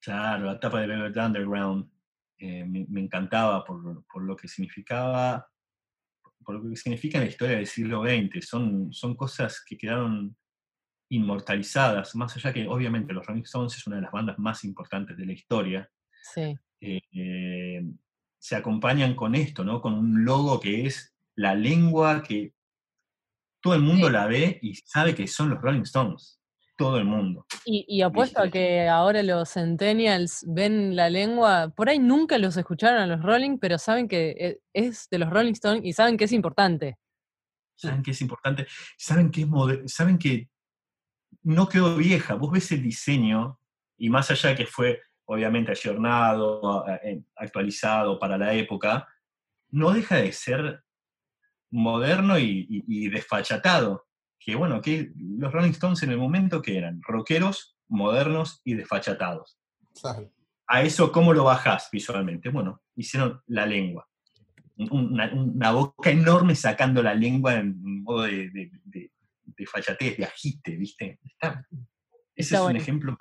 claro, 0.00 0.46
la 0.46 0.58
tapa 0.58 0.80
de 0.80 0.88
Velvet 0.88 1.16
Underground. 1.16 1.88
Eh, 2.36 2.64
me, 2.64 3.00
encantaba 3.00 3.64
por, 3.64 4.04
por, 4.06 4.24
lo 4.24 4.34
que 4.34 4.48
significaba, 4.48 5.48
por 6.44 6.56
lo 6.56 6.68
que 6.68 6.76
significa 6.76 7.18
en 7.18 7.24
la 7.24 7.30
historia 7.30 7.56
del 7.56 7.66
siglo 7.68 8.02
XX. 8.02 8.44
Son, 8.44 8.92
son 8.92 9.14
cosas 9.14 9.64
que 9.64 9.78
quedaron 9.78 10.36
inmortalizadas, 11.14 12.14
más 12.14 12.36
allá 12.36 12.52
que 12.52 12.66
obviamente 12.66 13.12
los 13.12 13.26
Rolling 13.26 13.42
Stones 13.42 13.76
es 13.76 13.86
una 13.86 13.96
de 13.96 14.02
las 14.02 14.12
bandas 14.12 14.38
más 14.38 14.64
importantes 14.64 15.16
de 15.16 15.26
la 15.26 15.32
historia. 15.32 15.90
Sí. 16.34 16.56
Eh, 16.80 17.00
eh, 17.12 17.82
se 18.38 18.56
acompañan 18.56 19.14
con 19.14 19.34
esto, 19.34 19.64
¿no? 19.64 19.80
Con 19.80 19.94
un 19.94 20.24
logo 20.24 20.60
que 20.60 20.86
es 20.86 21.14
la 21.36 21.54
lengua 21.54 22.22
que 22.22 22.52
todo 23.60 23.74
el 23.74 23.80
mundo 23.80 24.10
la 24.10 24.26
ve 24.26 24.58
y 24.60 24.74
sabe 24.74 25.14
que 25.14 25.26
son 25.26 25.50
los 25.50 25.60
Rolling 25.60 25.82
Stones 25.82 26.38
todo 26.76 26.98
el 26.98 27.04
mundo. 27.04 27.46
Y, 27.64 28.02
apuesto 28.02 28.42
a 28.42 28.50
que 28.50 28.88
ahora 28.88 29.22
los 29.22 29.52
centennials 29.52 30.44
ven 30.46 30.96
la 30.96 31.08
lengua, 31.08 31.72
por 31.74 31.88
ahí 31.88 31.98
nunca 31.98 32.36
los 32.38 32.56
escucharon 32.56 33.00
a 33.00 33.06
los 33.06 33.22
Rolling, 33.22 33.58
pero 33.58 33.78
saben 33.78 34.08
que 34.08 34.30
e, 34.38 34.60
es 34.72 35.08
de 35.08 35.18
los 35.18 35.30
Rolling 35.30 35.52
Stones 35.52 35.84
y 35.84 35.92
saben 35.92 36.16
que 36.16 36.24
es 36.24 36.32
importante. 36.32 36.98
Saben 37.76 38.02
que 38.02 38.10
es 38.12 38.20
importante, 38.20 38.66
saben 38.98 39.30
que 39.30 39.42
es 39.42 39.92
saben 39.92 40.18
que 40.18 40.48
no 41.42 41.68
quedó 41.68 41.96
vieja. 41.96 42.34
Vos 42.34 42.52
ves 42.52 42.72
el 42.72 42.82
diseño 42.82 43.58
y 43.96 44.10
más 44.10 44.30
allá 44.30 44.50
de 44.50 44.56
que 44.56 44.66
fue 44.66 45.00
obviamente 45.26 45.70
ayornado, 45.70 46.84
actualizado 47.36 48.18
para 48.18 48.36
la 48.36 48.52
época, 48.52 49.08
no 49.70 49.92
deja 49.92 50.16
de 50.16 50.32
ser 50.32 50.84
moderno 51.70 52.38
y 52.38 53.08
desfachatado 53.08 54.04
que 54.44 54.54
bueno, 54.54 54.82
que 54.82 55.10
los 55.16 55.52
Rolling 55.52 55.70
Stones 55.70 56.02
en 56.02 56.10
el 56.10 56.18
momento 56.18 56.60
que 56.60 56.76
eran 56.76 57.00
rockeros, 57.02 57.78
modernos 57.88 58.60
y 58.64 58.74
desfachatados. 58.74 59.58
A 60.66 60.82
eso, 60.82 61.10
¿cómo 61.12 61.32
lo 61.32 61.44
bajás 61.44 61.88
visualmente? 61.90 62.50
Bueno, 62.50 62.82
hicieron 62.94 63.40
la 63.46 63.64
lengua. 63.64 64.06
Una, 64.90 65.70
boca 65.70 66.10
enorme 66.10 66.54
sacando 66.56 67.02
la 67.02 67.14
lengua 67.14 67.54
en 67.54 68.02
modo 68.02 68.24
de, 68.24 68.50
de, 68.50 68.70
de, 68.84 69.12
de 69.44 69.66
fachatez, 69.66 70.16
de 70.16 70.24
agite, 70.24 70.76
¿viste? 70.76 71.20
ese 72.34 72.54
es 72.54 72.60
un 72.60 72.76
ejemplo 72.76 73.16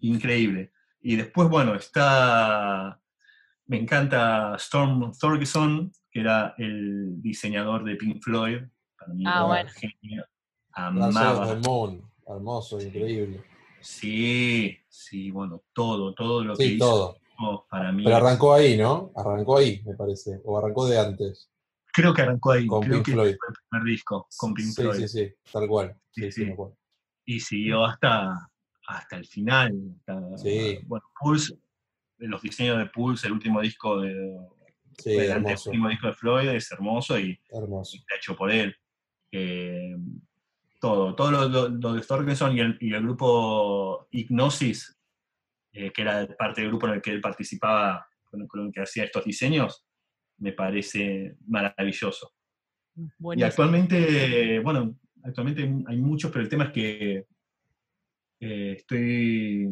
increíble. 0.00 0.72
Y 1.00 1.16
después, 1.16 1.48
bueno, 1.48 1.74
está. 1.74 3.00
Me 3.66 3.78
encanta 3.78 4.54
Storm 4.56 5.12
Thorgerson, 5.18 5.90
que 6.10 6.20
era 6.20 6.54
el 6.58 7.20
diseñador 7.22 7.84
de 7.84 7.96
Pink 7.96 8.22
Floyd, 8.22 8.62
ah, 9.26 9.44
bueno. 9.44 9.70
amaba. 10.72 11.50
hermoso, 12.26 12.80
increíble. 12.80 13.42
Sí, 13.80 14.78
sí, 14.88 15.30
bueno, 15.30 15.62
todo, 15.72 16.14
todo 16.14 16.44
lo 16.44 16.56
que 16.56 16.76
todo. 16.78 17.18
hizo 17.36 17.66
para 17.68 17.92
mí. 17.92 18.04
Pero 18.04 18.16
arrancó 18.16 18.54
ahí, 18.54 18.76
¿no? 18.76 19.12
Arrancó 19.16 19.58
ahí, 19.58 19.82
me 19.84 19.94
parece. 19.94 20.40
O 20.44 20.58
arrancó 20.58 20.86
de 20.86 20.98
antes. 20.98 21.50
Creo 21.94 22.12
que 22.12 22.22
arrancó 22.22 22.52
ahí. 22.52 22.66
Con 22.66 22.82
Creo 22.82 23.02
Pink 23.02 23.14
Floyd. 23.14 23.36
Fue 23.38 23.48
el 23.48 23.54
primer 23.68 23.86
disco, 23.86 24.28
con 24.36 24.52
Pink 24.52 24.68
sí, 24.68 24.82
Floyd. 24.82 24.98
Sí, 24.98 25.08
sí, 25.08 25.34
tal 25.52 25.68
cual. 25.68 25.96
Sí, 26.10 26.32
sí. 26.32 26.52
y 27.24 27.40
siguió 27.40 27.84
hasta, 27.84 28.50
hasta 28.88 29.16
el 29.16 29.26
final. 29.26 29.72
sí. 30.36 30.80
Bueno, 30.86 31.04
Pulse, 31.20 31.56
los 32.18 32.42
diseños 32.42 32.78
de 32.78 32.86
Pulse, 32.86 33.28
el 33.28 33.32
último 33.32 33.60
disco 33.60 34.00
de, 34.00 34.10
el 35.04 35.44
último 35.66 35.88
disco 35.88 36.06
de 36.08 36.12
Floyd 36.14 36.48
es 36.48 36.70
hermoso 36.72 37.18
y, 37.18 37.38
hermoso. 37.50 37.96
y 37.96 38.00
está 38.00 38.16
hecho 38.16 38.36
por 38.36 38.50
él. 38.50 38.74
Eh, 39.32 39.96
todo, 40.80 41.14
todo 41.14 41.30
lo, 41.30 41.94
de 41.94 42.00
Thorgenson 42.02 42.56
y 42.56 42.60
el, 42.60 43.02
grupo 43.02 44.08
Hipnosis, 44.10 44.96
eh, 45.72 45.92
que 45.92 46.02
era 46.02 46.26
parte 46.36 46.60
del 46.60 46.70
grupo 46.70 46.86
en 46.86 46.94
el 46.94 47.02
que 47.02 47.10
él 47.10 47.20
participaba, 47.20 48.06
con, 48.24 48.66
el 48.66 48.72
que 48.72 48.82
hacía 48.82 49.04
estos 49.04 49.24
diseños, 49.24 49.84
me 50.38 50.52
parece 50.52 51.36
maravilloso. 51.46 52.32
Y 53.36 53.42
actualmente, 53.42 54.60
bueno, 54.60 54.96
actualmente 55.22 55.62
hay 55.86 55.96
muchos, 55.96 56.30
pero 56.30 56.42
el 56.42 56.48
tema 56.48 56.64
es 56.64 56.70
que 56.70 57.26
eh, 58.40 58.74
estoy... 58.76 59.68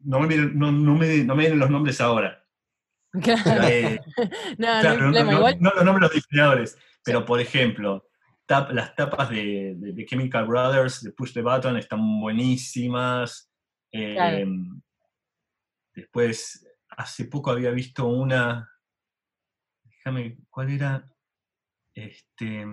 No 0.00 0.20
me, 0.20 0.36
no, 0.36 0.72
me, 0.72 1.24
no 1.24 1.36
me 1.36 1.48
den 1.48 1.58
los 1.58 1.70
nombres 1.70 2.00
ahora. 2.00 2.44
no, 3.12 4.82
no, 4.82 4.96
no, 4.96 5.12
no, 5.12 5.40
los 5.40 5.84
nombres 5.84 5.84
de 5.84 6.00
los 6.00 6.12
diseñadores. 6.12 6.78
Pero, 7.04 7.24
por 7.24 7.40
ejemplo, 7.40 8.04
las 8.48 8.94
tapas 8.94 9.30
de, 9.30 10.04
Chemical 10.06 10.46
Brothers, 10.46 11.02
de 11.02 11.12
Push 11.12 11.32
the 11.32 11.42
Button, 11.42 11.76
están 11.76 12.20
buenísimas. 12.20 13.50
Em, 13.90 14.80
después, 15.94 16.66
hace 16.96 17.26
poco 17.26 17.50
había 17.50 17.70
visto 17.70 18.06
una. 18.06 18.70
Déjame, 19.84 20.38
¿cuál 20.50 20.70
era? 20.70 21.08
Este. 21.94 22.64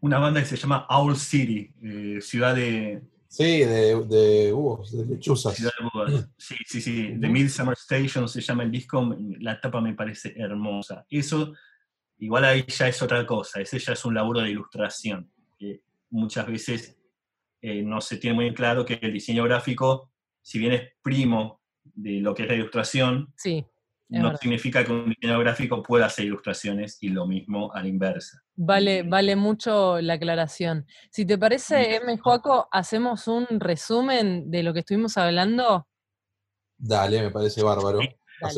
una 0.00 0.18
banda 0.18 0.40
que 0.40 0.46
se 0.46 0.56
llama 0.56 0.86
Owl 0.88 1.16
City, 1.16 1.72
eh, 1.82 2.20
ciudad 2.20 2.54
de. 2.54 3.02
Sí, 3.28 3.60
de, 3.60 4.04
de 4.06 4.52
de 4.52 5.06
lechuzas. 5.06 5.54
Ciudad 5.54 5.72
de 6.08 6.26
Sí, 6.36 6.56
sí, 6.66 6.80
sí. 6.80 7.16
The 7.20 7.28
Midsummer 7.28 7.76
Station 7.78 8.28
se 8.28 8.40
llama 8.40 8.64
el 8.64 8.70
disco. 8.70 9.16
La 9.38 9.60
tapa 9.60 9.80
me 9.80 9.94
parece 9.94 10.34
hermosa. 10.36 11.06
Eso 11.08 11.52
igual 12.20 12.44
ahí 12.44 12.64
ya 12.68 12.88
es 12.88 13.02
otra 13.02 13.26
cosa, 13.26 13.60
ese 13.60 13.78
ya 13.78 13.94
es 13.94 14.04
un 14.04 14.14
laburo 14.14 14.40
de 14.40 14.50
ilustración, 14.50 15.30
que 15.58 15.82
muchas 16.10 16.46
veces 16.46 16.98
eh, 17.62 17.82
no 17.82 18.00
se 18.00 18.18
tiene 18.18 18.34
muy 18.36 18.54
claro 18.54 18.84
que 18.84 18.98
el 19.00 19.12
diseño 19.12 19.44
gráfico, 19.44 20.12
si 20.42 20.58
bien 20.58 20.72
es 20.72 20.82
primo 21.02 21.59
de 21.84 22.20
lo 22.20 22.34
que 22.34 22.42
es 22.42 22.48
la 22.48 22.54
ilustración, 22.54 23.32
sí, 23.36 23.66
no 24.10 24.36
significa 24.36 24.84
que 24.84 24.92
un 24.92 25.10
diseñador 25.10 25.44
gráfico 25.44 25.82
pueda 25.82 26.06
hacer 26.06 26.24
ilustraciones 26.24 26.98
y 27.00 27.10
lo 27.10 27.26
mismo 27.26 27.72
a 27.72 27.80
la 27.80 27.88
inversa. 27.88 28.42
Vale, 28.56 29.04
vale 29.04 29.36
mucho 29.36 30.00
la 30.00 30.14
aclaración. 30.14 30.86
Si 31.10 31.24
te 31.24 31.38
parece, 31.38 31.96
M. 31.96 32.18
Joaco, 32.18 32.68
hacemos 32.72 33.28
un 33.28 33.46
resumen 33.50 34.50
de 34.50 34.62
lo 34.64 34.72
que 34.72 34.80
estuvimos 34.80 35.16
hablando. 35.16 35.86
Dale, 36.76 37.22
me 37.22 37.30
parece 37.30 37.62
bárbaro. 37.62 38.00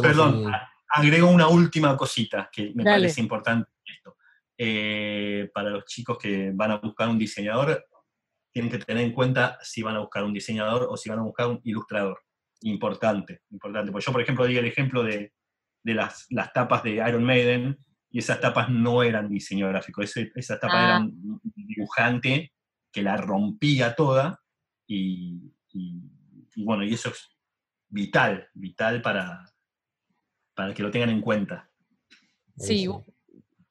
Perdón, 0.00 0.50
agrego 0.88 1.28
una 1.28 1.48
última 1.48 1.96
cosita 1.96 2.48
que 2.50 2.72
me 2.74 2.84
parece 2.84 3.20
importante 3.20 3.70
esto. 3.84 4.16
Eh, 4.56 5.50
para 5.52 5.70
los 5.70 5.84
chicos 5.84 6.16
que 6.18 6.50
van 6.54 6.70
a 6.70 6.76
buscar 6.76 7.08
un 7.08 7.18
diseñador, 7.18 7.86
tienen 8.52 8.70
que 8.70 8.78
tener 8.78 9.04
en 9.04 9.12
cuenta 9.12 9.58
si 9.60 9.82
van 9.82 9.96
a 9.96 10.00
buscar 10.00 10.24
un 10.24 10.32
diseñador 10.32 10.86
o 10.88 10.96
si 10.96 11.10
van 11.10 11.18
a 11.18 11.22
buscar 11.22 11.48
un 11.48 11.60
ilustrador. 11.64 12.20
Importante, 12.62 13.40
importante. 13.50 13.92
Pues 13.92 14.04
yo, 14.04 14.12
por 14.12 14.20
ejemplo, 14.20 14.46
di 14.46 14.56
el 14.56 14.66
ejemplo 14.66 15.02
de, 15.02 15.32
las, 15.84 16.28
tapas 16.54 16.82
de 16.82 16.94
Iron 16.94 17.24
Maiden, 17.24 17.78
y 18.10 18.18
esas 18.18 18.40
tapas 18.40 18.68
no 18.68 19.02
eran 19.02 19.28
diseño 19.28 19.68
gráfico, 19.68 20.02
esas 20.02 20.60
tapas 20.60 20.76
ah. 20.76 20.84
eran 20.84 21.02
un 21.04 21.40
dibujante 21.44 22.52
que 22.92 23.02
la 23.02 23.16
rompía 23.16 23.94
toda, 23.94 24.40
y 24.86 25.52
bueno, 26.56 26.84
y 26.84 26.94
eso 26.94 27.08
es 27.08 27.36
vital, 27.88 28.48
vital 28.54 29.00
para, 29.00 29.44
para 30.54 30.74
que 30.74 30.82
lo 30.82 30.90
tengan 30.90 31.10
en 31.10 31.20
cuenta. 31.20 31.70
Sí, 32.56 32.88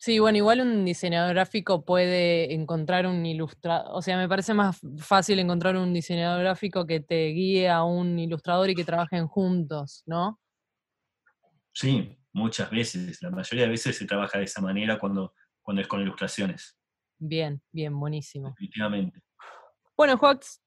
Sí, 0.04 0.18
bueno, 0.18 0.40
igual 0.40 0.62
un 0.62 0.84
diseñador 0.84 1.36
gráfico 1.36 1.86
puede 1.86 2.56
encontrar 2.56 3.06
un 3.06 3.24
ilustrador, 3.24 3.92
o 3.96 4.02
sea, 4.02 4.18
me 4.18 4.28
parece 4.28 4.52
más 4.56 4.80
fácil 4.98 5.38
encontrar 5.38 5.76
un 5.78 5.94
diseñador 5.94 6.40
gráfico 6.40 6.88
que 6.88 7.02
te 7.02 7.28
guíe 7.28 7.70
a 7.70 7.84
un 7.84 8.18
ilustrador 8.18 8.72
y 8.72 8.74
que 8.74 8.84
trabajen 8.84 9.28
juntos, 9.28 10.02
¿no? 10.08 10.40
Sí, 11.72 12.18
muchas 12.34 12.72
veces, 12.72 13.22
la 13.22 13.30
mayoría 13.30 13.66
de 13.66 13.70
veces 13.70 13.96
se 13.96 14.08
trabaja 14.08 14.40
de 14.40 14.46
esa 14.46 14.60
manera 14.60 14.98
cuando, 14.98 15.36
cuando 15.62 15.84
es 15.84 15.88
con 15.88 16.02
ilustraciones. 16.02 16.76
Bien, 17.20 17.62
bien, 17.72 18.00
buenísimo. 18.00 18.50
Definitivamente. 18.50 19.22
Bueno, 19.96 20.18
Joax. 20.18 20.64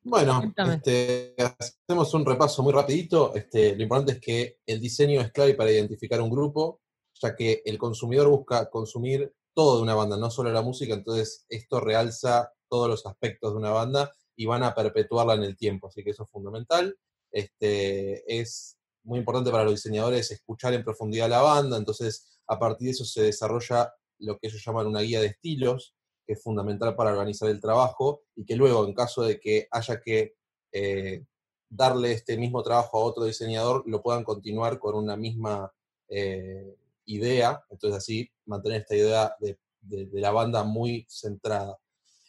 Bueno, 0.00 0.54
este, 0.72 1.34
hacemos 1.38 2.14
un 2.14 2.24
repaso 2.24 2.62
muy 2.62 2.72
rapidito. 2.72 3.34
Este, 3.34 3.76
lo 3.76 3.82
importante 3.82 4.12
es 4.12 4.20
que 4.20 4.60
el 4.64 4.80
diseño 4.80 5.20
es 5.20 5.32
clave 5.32 5.52
para 5.52 5.70
identificar 5.70 6.22
un 6.22 6.30
grupo 6.30 6.80
ya 7.20 7.34
que 7.34 7.62
el 7.64 7.78
consumidor 7.78 8.28
busca 8.28 8.70
consumir 8.70 9.34
todo 9.54 9.76
de 9.76 9.82
una 9.82 9.94
banda, 9.94 10.16
no 10.16 10.30
solo 10.30 10.52
la 10.52 10.62
música, 10.62 10.94
entonces 10.94 11.44
esto 11.48 11.80
realza 11.80 12.52
todos 12.68 12.88
los 12.88 13.06
aspectos 13.06 13.52
de 13.52 13.58
una 13.58 13.70
banda 13.70 14.12
y 14.36 14.46
van 14.46 14.62
a 14.62 14.74
perpetuarla 14.74 15.34
en 15.34 15.42
el 15.42 15.56
tiempo, 15.56 15.88
así 15.88 16.04
que 16.04 16.10
eso 16.10 16.22
es 16.22 16.30
fundamental. 16.30 16.96
Este, 17.32 18.40
es 18.40 18.78
muy 19.02 19.18
importante 19.18 19.50
para 19.50 19.64
los 19.64 19.74
diseñadores 19.74 20.30
escuchar 20.30 20.74
en 20.74 20.84
profundidad 20.84 21.28
la 21.28 21.42
banda, 21.42 21.76
entonces 21.76 22.40
a 22.46 22.58
partir 22.58 22.86
de 22.86 22.92
eso 22.92 23.04
se 23.04 23.22
desarrolla 23.22 23.92
lo 24.18 24.38
que 24.38 24.48
ellos 24.48 24.62
llaman 24.64 24.86
una 24.86 25.00
guía 25.00 25.20
de 25.20 25.26
estilos, 25.26 25.94
que 26.26 26.34
es 26.34 26.42
fundamental 26.42 26.94
para 26.94 27.10
organizar 27.10 27.48
el 27.48 27.60
trabajo 27.60 28.22
y 28.36 28.44
que 28.44 28.56
luego, 28.56 28.84
en 28.86 28.94
caso 28.94 29.22
de 29.22 29.40
que 29.40 29.66
haya 29.70 30.00
que 30.00 30.34
eh, 30.72 31.24
darle 31.68 32.12
este 32.12 32.36
mismo 32.36 32.62
trabajo 32.62 32.98
a 32.98 33.04
otro 33.04 33.24
diseñador, 33.24 33.82
lo 33.86 34.02
puedan 34.02 34.24
continuar 34.24 34.78
con 34.78 34.94
una 34.94 35.16
misma 35.16 35.72
eh, 36.08 36.76
idea, 37.08 37.64
entonces 37.70 37.98
así 37.98 38.30
mantener 38.46 38.82
esta 38.82 38.96
idea 38.96 39.34
de, 39.40 39.58
la 40.12 40.30
banda 40.30 40.64
muy 40.64 41.06
centrada. 41.08 41.78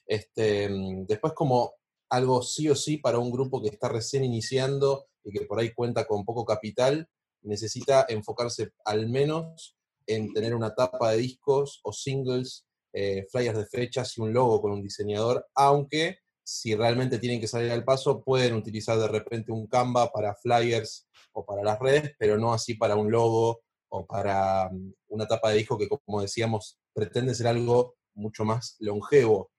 Este, 0.05 0.69
mm, 0.69 1.05
después 1.05 1.33
como 1.33 1.73
algo 2.09 2.41
sí 2.41 2.69
o 2.69 2.75
sí 2.75 2.97
para 2.97 3.19
un 3.19 3.31
grupo 3.31 3.61
que 3.61 3.69
está 3.69 3.89
recién 3.89 4.23
iniciando 4.23 5.07
y 5.23 5.31
que 5.31 5.45
por 5.45 5.59
ahí 5.59 5.73
cuenta 5.73 6.05
con 6.05 6.25
poco 6.25 6.45
capital, 6.45 7.07
necesita 7.41 8.05
enfocarse 8.09 8.71
al 8.85 9.07
menos 9.09 9.75
en 10.07 10.33
tener 10.33 10.55
una 10.55 10.73
tapa 10.73 11.11
de 11.11 11.17
discos 11.17 11.81
o 11.83 11.93
singles, 11.93 12.65
eh, 12.93 13.27
flyers 13.31 13.57
de 13.57 13.65
fechas 13.65 14.17
y 14.17 14.21
un 14.21 14.33
logo 14.33 14.61
con 14.61 14.71
un 14.71 14.81
diseñador, 14.81 15.45
aunque 15.53 16.19
si 16.43 16.73
realmente 16.75 17.19
tienen 17.19 17.39
que 17.39 17.47
salir 17.47 17.71
al 17.71 17.83
paso, 17.83 18.23
pueden 18.23 18.55
utilizar 18.55 18.97
de 18.97 19.07
repente 19.07 19.51
un 19.51 19.67
Canva 19.67 20.11
para 20.11 20.33
flyers 20.33 21.07
o 21.33 21.45
para 21.45 21.63
las 21.63 21.77
redes, 21.77 22.13
pero 22.17 22.39
no 22.39 22.53
así 22.53 22.73
para 22.73 22.95
un 22.95 23.11
logo 23.11 23.61
o 23.89 24.05
para 24.05 24.69
mm, 24.69 24.93
una 25.09 25.27
tapa 25.27 25.49
de 25.49 25.57
disco 25.57 25.77
que, 25.77 25.87
como 25.87 26.21
decíamos, 26.21 26.77
pretende 26.93 27.35
ser 27.35 27.47
algo 27.47 27.95
mucho 28.13 28.45
más 28.45 28.75
longevo. 28.79 29.51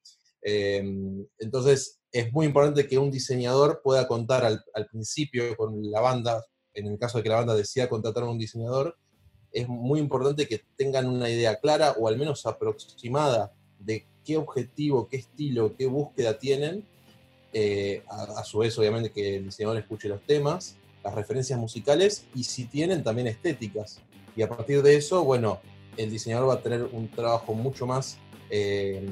Em, 0.43 1.27
entonces, 1.39 2.01
es 2.13 2.33
muy 2.33 2.47
importante 2.47 2.87
que 2.87 2.99
un 2.99 3.11
diseñador 3.11 3.83
pueda 3.83 4.09
contar 4.09 4.45
al, 4.45 4.87
principio 4.91 5.57
con 5.57 5.91
la 5.91 6.01
banda, 6.01 6.45
en 6.75 6.87
el 6.87 6.99
caso 6.99 7.19
de 7.19 7.25
que 7.25 7.31
la 7.31 7.37
banda 7.37 7.55
decida 7.55 7.89
contratar 7.89 8.25
a 8.25 8.31
un 8.31 8.39
diseñador, 8.39 8.97
es 9.53 9.69
muy 9.69 10.01
importante 10.01 10.47
que 10.47 10.63
tengan 10.77 11.09
una 11.09 11.29
idea 11.29 11.57
clara 11.57 11.93
o 11.99 12.09
al 12.09 12.17
menos 12.17 12.47
aproximada 12.47 13.53
de 13.79 14.07
qué 14.25 14.37
objetivo, 14.37 15.09
qué 15.09 15.17
estilo, 15.17 15.77
qué 15.77 15.87
búsqueda 15.87 16.39
tienen. 16.39 16.87
Eh, 17.53 18.05
a, 18.09 18.45
su 18.45 18.59
vez, 18.59 18.79
obviamente, 18.79 19.11
que 19.11 19.37
el 19.37 19.47
diseñador 19.47 19.79
escuche 19.79 20.09
los 20.09 20.25
temas, 20.25 20.77
las 21.03 21.15
referencias 21.15 21.59
musicales 21.59 22.27
y 22.35 22.45
si 22.45 22.67
tienen 22.67 23.03
también 23.03 23.27
estéticas. 23.27 24.01
Y 24.37 24.43
a 24.43 24.49
partir 24.49 24.83
de 24.83 24.97
eso, 24.97 25.25
bueno, 25.25 25.61
el 25.97 26.11
diseñador 26.11 26.49
va 26.49 26.55
a 26.55 26.61
tener 26.61 26.89
un 26.93 27.09
trabajo 27.09 27.55
mucho 27.55 27.87
más 27.87 28.19
eh, 28.51 29.07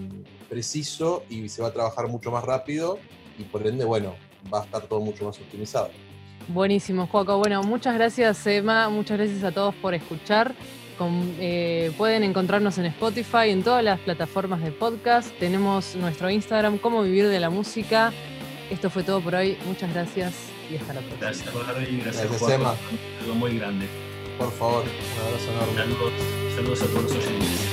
preciso 0.48 1.24
y 1.28 1.48
se 1.48 1.62
va 1.62 1.68
a 1.68 1.72
trabajar 1.72 2.08
mucho 2.08 2.30
más 2.30 2.44
rápido 2.44 2.98
y 3.38 3.44
por 3.44 3.66
ende, 3.66 3.84
bueno, 3.84 4.14
va 4.52 4.62
a 4.62 4.64
estar 4.64 4.82
todo 4.82 5.00
mucho 5.00 5.24
más 5.24 5.38
optimizado. 5.38 5.90
Buenísimo, 6.48 7.06
Joaco. 7.06 7.38
Bueno, 7.38 7.62
muchas 7.62 7.94
gracias, 7.94 8.46
Emma. 8.46 8.88
Muchas 8.88 9.18
gracias 9.18 9.44
a 9.44 9.52
todos 9.52 9.74
por 9.76 9.94
escuchar. 9.94 10.54
Eh, 11.38 11.92
pueden 11.96 12.24
encontrarnos 12.24 12.76
en 12.78 12.86
Spotify, 12.86 13.50
en 13.50 13.62
todas 13.62 13.84
las 13.84 14.00
plataformas 14.00 14.62
de 14.62 14.72
podcast. 14.72 15.30
Tenemos 15.38 15.94
nuestro 15.94 16.28
Instagram, 16.30 16.78
Cómo 16.78 17.02
Vivir 17.02 17.28
de 17.28 17.38
la 17.38 17.50
Música. 17.50 18.12
Esto 18.70 18.90
fue 18.90 19.02
todo 19.02 19.20
por 19.20 19.34
hoy. 19.34 19.56
Muchas 19.66 19.92
gracias 19.92 20.34
y 20.70 20.76
hasta 20.76 20.94
la 20.94 21.00
próxima. 21.00 21.20
Gracias, 21.20 21.54
Barbie. 21.54 22.00
Gracias, 22.00 22.28
gracias 22.28 22.50
Emma. 22.50 22.74
Algo 23.22 23.34
muy 23.34 23.58
grande. 23.58 24.07
Por 24.38 24.52
favor, 24.52 24.84
un 24.84 25.26
abrazo 25.26 25.50
enorme. 25.50 25.74
Saludos, 25.76 26.12
saludos 26.54 26.82
a 26.82 26.86
todos 26.86 27.02
los 27.02 27.26
oyentes. 27.26 27.67